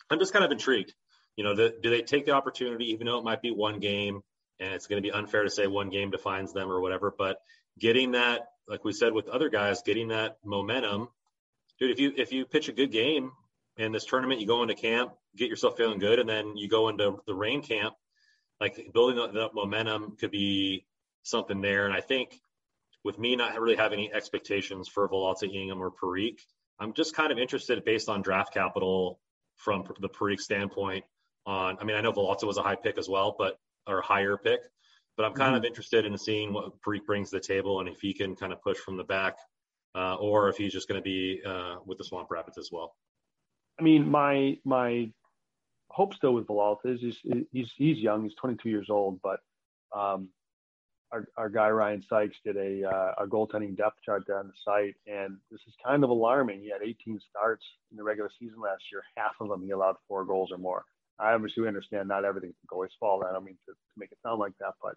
[0.09, 0.93] I'm just kind of intrigued.
[1.35, 4.21] You know, the, do they take the opportunity, even though it might be one game,
[4.59, 7.37] and it's going to be unfair to say one game defines them or whatever, but
[7.79, 11.07] getting that, like we said with other guys, getting that momentum,
[11.79, 11.91] dude.
[11.91, 13.31] If you if you pitch a good game
[13.77, 16.89] in this tournament, you go into camp, get yourself feeling good, and then you go
[16.89, 17.95] into the Reign camp,
[18.59, 20.85] like building that momentum could be
[21.23, 21.85] something there.
[21.85, 22.39] And I think
[23.03, 26.39] with me not really having any expectations for Villalta Ingham or Parik,
[26.79, 29.19] I'm just kind of interested based on draft capital
[29.59, 31.03] from the Parik standpoint.
[31.45, 34.37] On, I mean, I know Villalta was a high pick as well, but or higher
[34.37, 34.61] pick,
[35.17, 35.57] but I'm kind mm-hmm.
[35.57, 38.53] of interested in seeing what Parik brings to the table and if he can kind
[38.53, 39.37] of push from the back,
[39.95, 42.95] uh, or if he's just going to be uh, with the Swamp Rabbits as well.
[43.79, 45.09] I mean, my my
[45.89, 47.17] hope still with Villalta is he's,
[47.51, 49.39] he's he's young, he's 22 years old, but
[49.95, 50.29] um,
[51.11, 54.53] our, our guy Ryan Sykes did a uh, a goaltending depth chart there on the
[54.63, 56.61] site, and this is kind of alarming.
[56.61, 59.03] He had 18 starts in the regular season last year.
[59.17, 60.85] Half of them he allowed four goals or more.
[61.19, 63.25] I obviously understand not everything's the goalie's fault.
[63.27, 64.95] I don't mean to, to make it sound like that, but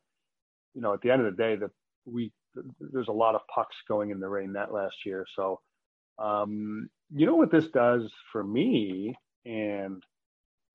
[0.75, 1.71] you know, at the end of the day, that
[2.05, 2.33] we
[2.81, 5.25] there's a lot of pucks going in the Reign net last year.
[5.35, 5.61] So,
[6.19, 9.15] um, you know what this does for me,
[9.47, 10.03] and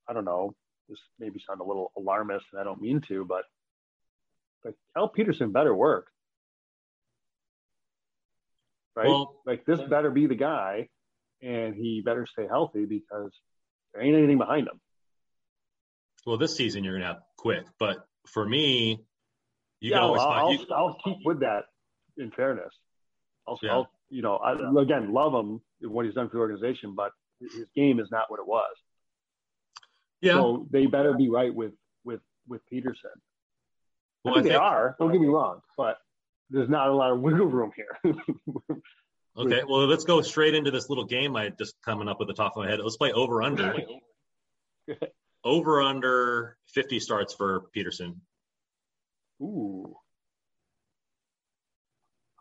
[0.08, 0.56] I don't know,
[0.90, 3.44] this maybe sound a little alarmist, and I don't mean to, but
[4.64, 6.08] like Cal Petersen better work.
[8.96, 9.08] Right?
[9.08, 10.90] Well, like this better be the guy
[11.42, 13.32] and he better stay healthy because
[13.94, 14.80] there ain't anything behind him.
[16.26, 19.00] Well, this season you're gonna have quick, but for me,
[19.80, 20.66] you yeah, can always I'll, you...
[20.76, 21.66] I'll, keep with that.
[22.18, 22.74] In fairness,
[23.48, 23.72] I'll, yeah.
[23.74, 27.68] I'll you know, I, again, love him what he's done for the organization, but his
[27.76, 28.76] game is not what it was.
[30.22, 30.34] Yeah.
[30.34, 31.74] So they better be right with
[32.04, 33.12] with with Petersen.
[34.24, 34.96] Well, I think, I think they are.
[35.00, 35.98] Don't get me wrong, but
[36.50, 38.16] there's not a lot of wiggle room here.
[39.38, 42.34] okay, well, let's go straight into this little game I just coming up with the
[42.34, 42.80] top of my head.
[42.82, 43.76] Let's play over under.
[45.44, 48.22] over under 50 starts for Petersen.
[49.42, 49.96] Ooh.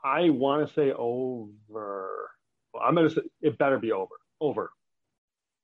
[0.05, 2.31] I want to say over.
[2.73, 4.15] Well, I'm going to say it better be over.
[4.41, 4.71] Over.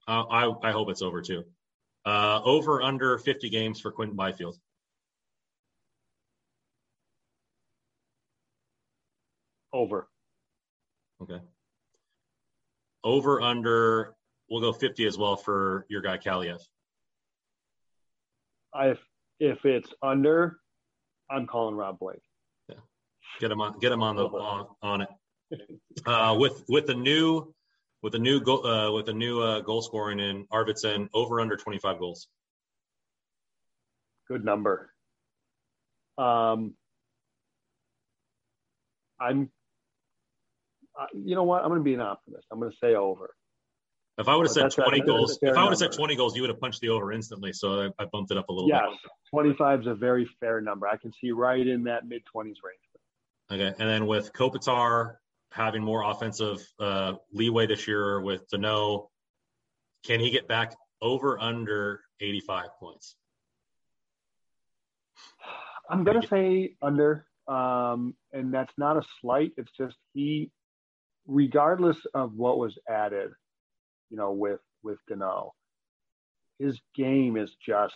[0.09, 1.45] Uh, I, I hope it's over too.
[2.05, 4.59] Uh, over under 50 games for Quinton Byfield.
[9.73, 10.09] Over.
[11.23, 11.41] Okay.
[13.05, 14.15] Over under.
[14.51, 16.61] We'll go 50 as well for your guy Kaliyev.
[18.75, 18.99] If
[19.41, 20.59] if it's under,
[21.31, 22.23] I'm calling Rob Blake.
[22.69, 22.77] Yeah.
[23.41, 23.79] Get him on.
[23.81, 25.09] Get him on the on, on it.
[26.07, 27.53] Uh, with with the new
[28.03, 31.57] with the new goal uh, with the new uh, goal scoring in Arvidsson over under
[31.57, 32.29] 25 goals.
[34.29, 34.91] Good number.
[36.17, 36.75] Um,
[39.21, 39.51] I'm
[40.99, 41.63] uh, you know what?
[41.63, 42.47] I'm going to be an optimist.
[42.51, 43.35] I'm going to say over.
[44.19, 46.43] If I would have said 20 goals, if I would have said 20 goals, you
[46.43, 47.53] would have punched the over instantly.
[47.53, 49.11] So I, I bumped it up a little yes, bit.
[49.31, 50.87] 25 is a very fair number.
[50.87, 52.57] I can see right in that mid 20s range.
[53.51, 55.17] Okay, and then with Kopitar
[55.51, 59.09] having more offensive uh, leeway this year with Danault,
[60.05, 63.17] can he get back over under 85 points?
[65.91, 69.53] I'm gonna say under, um, and that's not a slight.
[69.59, 70.51] It's just he,
[71.27, 73.31] regardless of what was added,
[74.11, 75.51] you know, with with Danault,
[76.59, 77.95] his game is just.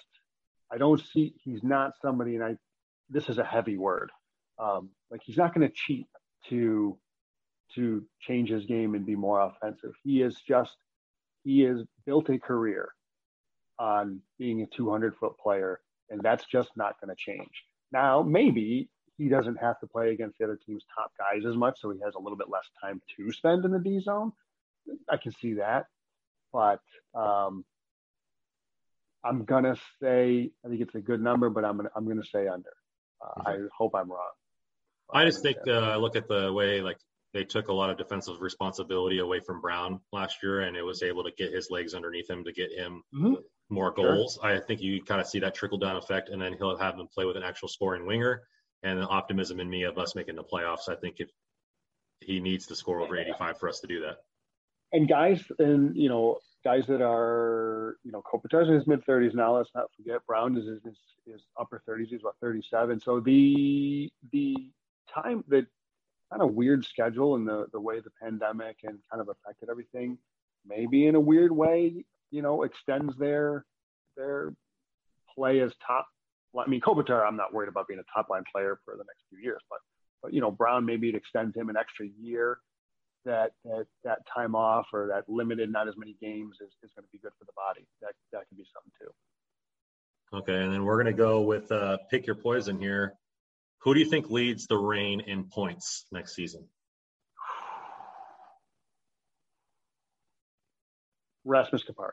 [0.71, 1.35] I don't see.
[1.45, 2.57] He's not somebody, and I.
[3.09, 4.11] This is a heavy word.
[4.59, 6.07] Um, like he's not going to cheat
[6.49, 6.99] to
[7.75, 9.93] to change his game and be more offensive.
[10.03, 10.75] He is just.
[11.45, 12.89] He has built a career
[13.79, 15.81] on being a 200 foot player,
[16.11, 17.65] and that's just not going to change.
[17.93, 21.81] Now, maybe he doesn't have to play against the other team's top guys as much,
[21.81, 24.33] so he has a little bit less time to spend in the D zone.
[25.11, 25.87] I can see that,
[26.53, 26.81] but
[27.15, 27.65] um,
[29.25, 32.47] I'm gonna say I think it's a good number, but I'm gonna I'm gonna say
[32.47, 32.73] under.
[33.21, 33.63] Uh, okay.
[33.63, 34.31] I hope I'm wrong.
[35.13, 36.99] I just think uh, look at the way like
[37.33, 41.03] they took a lot of defensive responsibility away from Brown last year, and it was
[41.03, 43.35] able to get his legs underneath him to get him mm-hmm.
[43.69, 44.39] more goals.
[44.41, 44.53] Sure.
[44.53, 47.09] I think you kind of see that trickle down effect, and then he'll have him
[47.13, 48.43] play with an actual scoring winger.
[48.83, 51.29] And the optimism in me of us making the playoffs, I think if
[52.21, 54.19] he needs to score over 85 for us to do that.
[54.93, 59.35] And guys, and you know, guys that are, you know, Kopitar's in his mid 30s
[59.35, 59.57] now.
[59.57, 62.09] Let's not forget Brown is his, his upper 30s.
[62.09, 63.01] He's about 37.
[63.01, 64.57] So the the
[65.13, 65.67] time that
[66.31, 70.19] kind of weird schedule and the the way the pandemic and kind of affected everything,
[70.67, 73.65] maybe in a weird way, you know, extends their
[74.17, 74.53] their
[75.35, 76.09] play as top.
[76.59, 79.25] I mean, Kopitar, I'm not worried about being a top line player for the next
[79.29, 79.79] few years, but
[80.23, 82.59] but you know, Brown maybe it extends him an extra year.
[83.25, 87.05] That, that that time off or that limited, not as many games is, is going
[87.05, 87.85] to be good for the body.
[88.01, 89.11] That that could be something too.
[90.33, 93.15] Okay, and then we're going to go with uh, pick your poison here.
[93.81, 96.69] Who do you think leads the Reign in points next season?
[101.45, 102.13] Rasmus Kupari.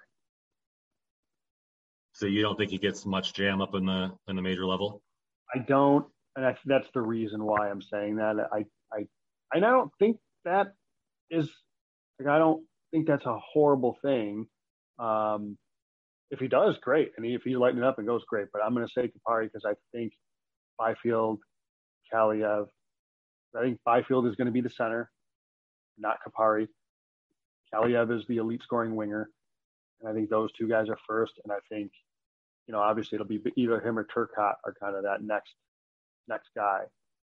[2.24, 5.02] So you don't think he gets much jam up in the in the major level?
[5.54, 6.06] I don't,
[6.38, 8.38] and that's that's the reason why I'm saying that.
[8.50, 8.64] I
[8.94, 9.08] I
[9.54, 10.68] I don't think that
[11.30, 11.50] is
[12.18, 14.48] like I don't think that's a horrible thing.
[15.00, 15.58] Um,
[16.32, 18.48] if he does, great, and if he's lighting up and goes, great.
[18.54, 20.14] But I'm going to say Kupari because I think
[20.80, 21.40] Byfield
[22.14, 22.68] Kaliyev.
[23.54, 25.12] I think Byfield is going to be the center,
[25.98, 26.70] not Kupari.
[27.74, 29.30] Kaliyev is the elite scoring winger.
[30.00, 31.34] And I think those two guys are first.
[31.44, 31.92] And I think,
[32.68, 35.54] you know, obviously it'll be either him or Turcotte are kind of that next
[36.28, 36.82] next guy.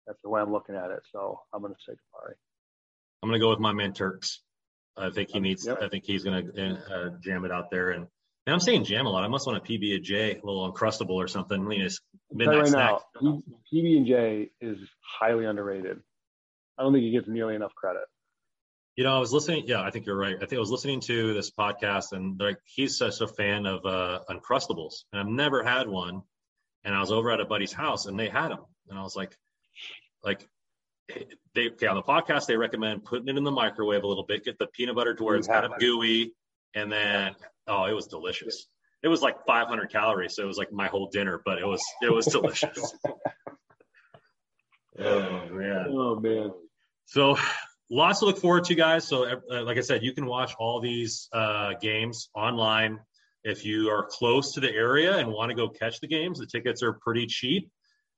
[0.06, 1.00] That's the way I'm looking at it.
[1.12, 2.34] So I'm going to say Kupari.
[3.22, 4.40] I'm going to go with my man Turks.
[4.96, 5.66] I think he needs.
[5.66, 5.82] Yep.
[5.82, 8.06] I think he's going to uh, jam it out there, and
[8.46, 9.24] and I'm saying jam a lot.
[9.24, 11.60] I must want a PB and J, a little uncrustable or something.
[11.60, 12.00] I mean, it's
[12.32, 13.00] midnight right snack.
[13.20, 13.42] Now,
[13.72, 16.00] PB and J is highly underrated.
[16.78, 18.04] I don't think he gets nearly enough credit.
[18.98, 19.62] You know, I was listening.
[19.68, 20.34] Yeah, I think you're right.
[20.34, 23.86] I think I was listening to this podcast, and like he's such a fan of
[23.86, 26.22] uh, Uncrustables, and I've never had one.
[26.82, 29.14] And I was over at a buddy's house, and they had them, and I was
[29.14, 29.38] like,
[30.24, 30.48] like
[31.54, 34.44] they okay, on the podcast they recommend putting it in the microwave a little bit,
[34.44, 36.32] get the peanut butter to where it's kind of gooey,
[36.74, 37.36] and then
[37.68, 38.66] oh, it was delicious.
[39.04, 41.84] It was like 500 calories, so it was like my whole dinner, but it was
[42.02, 42.92] it was delicious.
[44.98, 45.86] oh man.
[45.88, 46.50] Oh man.
[47.06, 47.38] So
[47.90, 49.06] lots to look forward to, guys.
[49.06, 52.98] So uh, like I said, you can watch all these uh, games online.
[53.44, 56.46] If you are close to the area and want to go catch the games, the
[56.46, 57.70] tickets are pretty cheap.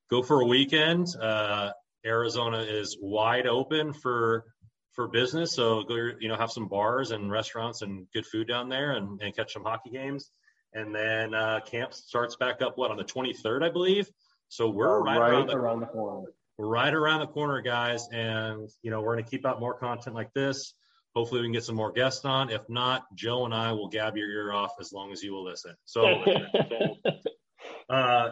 [0.09, 1.07] Go for a weekend.
[1.19, 1.71] Uh,
[2.05, 4.45] Arizona is wide open for
[4.93, 5.53] for business.
[5.53, 9.21] So go, you know, have some bars and restaurants and good food down there and,
[9.21, 10.31] and catch some hockey games.
[10.73, 14.09] And then uh, camp starts back up, what, on the 23rd, I believe.
[14.49, 16.27] So we're right, right around, the, around the corner.
[16.61, 18.07] We're right around the corner, guys.
[18.13, 20.75] And, you know, we're going to keep out more content like this.
[21.15, 22.51] Hopefully we can get some more guests on.
[22.51, 25.43] If not, Joe and I will gab your ear off as long as you will
[25.43, 25.73] listen.
[25.85, 26.05] So,
[27.89, 28.29] uh,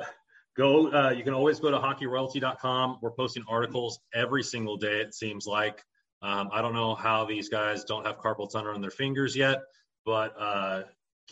[0.55, 2.99] go, uh, you can always go to hockeyroyalty.com.
[3.01, 5.83] We're posting articles every single day, it seems like.
[6.21, 9.57] Um, I don't know how these guys don't have carpal tunnel in their fingers yet,
[10.05, 10.83] but uh,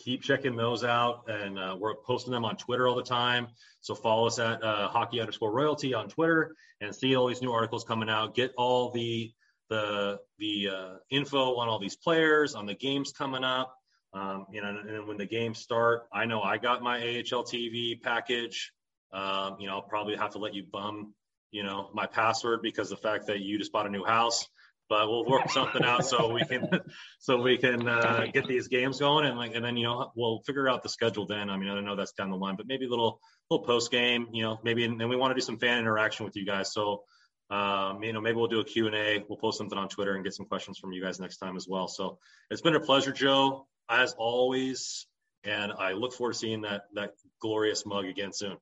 [0.04, 1.24] keep checking those out.
[1.28, 3.48] And uh, we're posting them on Twitter all the time.
[3.80, 7.52] So follow us at uh, hockey underscore royalty on Twitter and see all these new
[7.52, 8.34] articles coming out.
[8.34, 9.32] Get all the
[9.68, 13.74] the the uh, info on all these players, on the games coming up.
[14.14, 18.00] Um, you know, and when the games start, I know I got my AHL TV
[18.00, 18.72] package.
[19.12, 21.14] Um, you know, I'll probably have to let you bum,
[21.50, 24.48] you know, my password because the fact that you just bought a new house
[24.88, 26.68] but we'll work something out so we can
[27.18, 30.40] so we can uh, get these games going and like and then you know we'll
[30.46, 31.50] figure out the schedule then.
[31.50, 33.20] I mean I know that's down the line, but maybe a little
[33.50, 36.36] little post game, you know, maybe and we want to do some fan interaction with
[36.36, 36.72] you guys.
[36.72, 37.02] So
[37.50, 39.24] um, you know maybe we'll do a Q&A.
[39.28, 41.66] We'll post something on Twitter and get some questions from you guys next time as
[41.68, 41.88] well.
[41.88, 42.18] So
[42.50, 45.06] it's been a pleasure, Joe, as always,
[45.44, 48.56] and I look forward to seeing that that glorious mug again soon.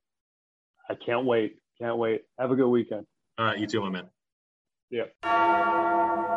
[0.89, 1.57] I can't wait.
[1.79, 2.21] Can't wait.
[2.39, 3.05] Have a good weekend.
[3.37, 4.09] All right, you too, my man.
[4.89, 6.36] Yeah.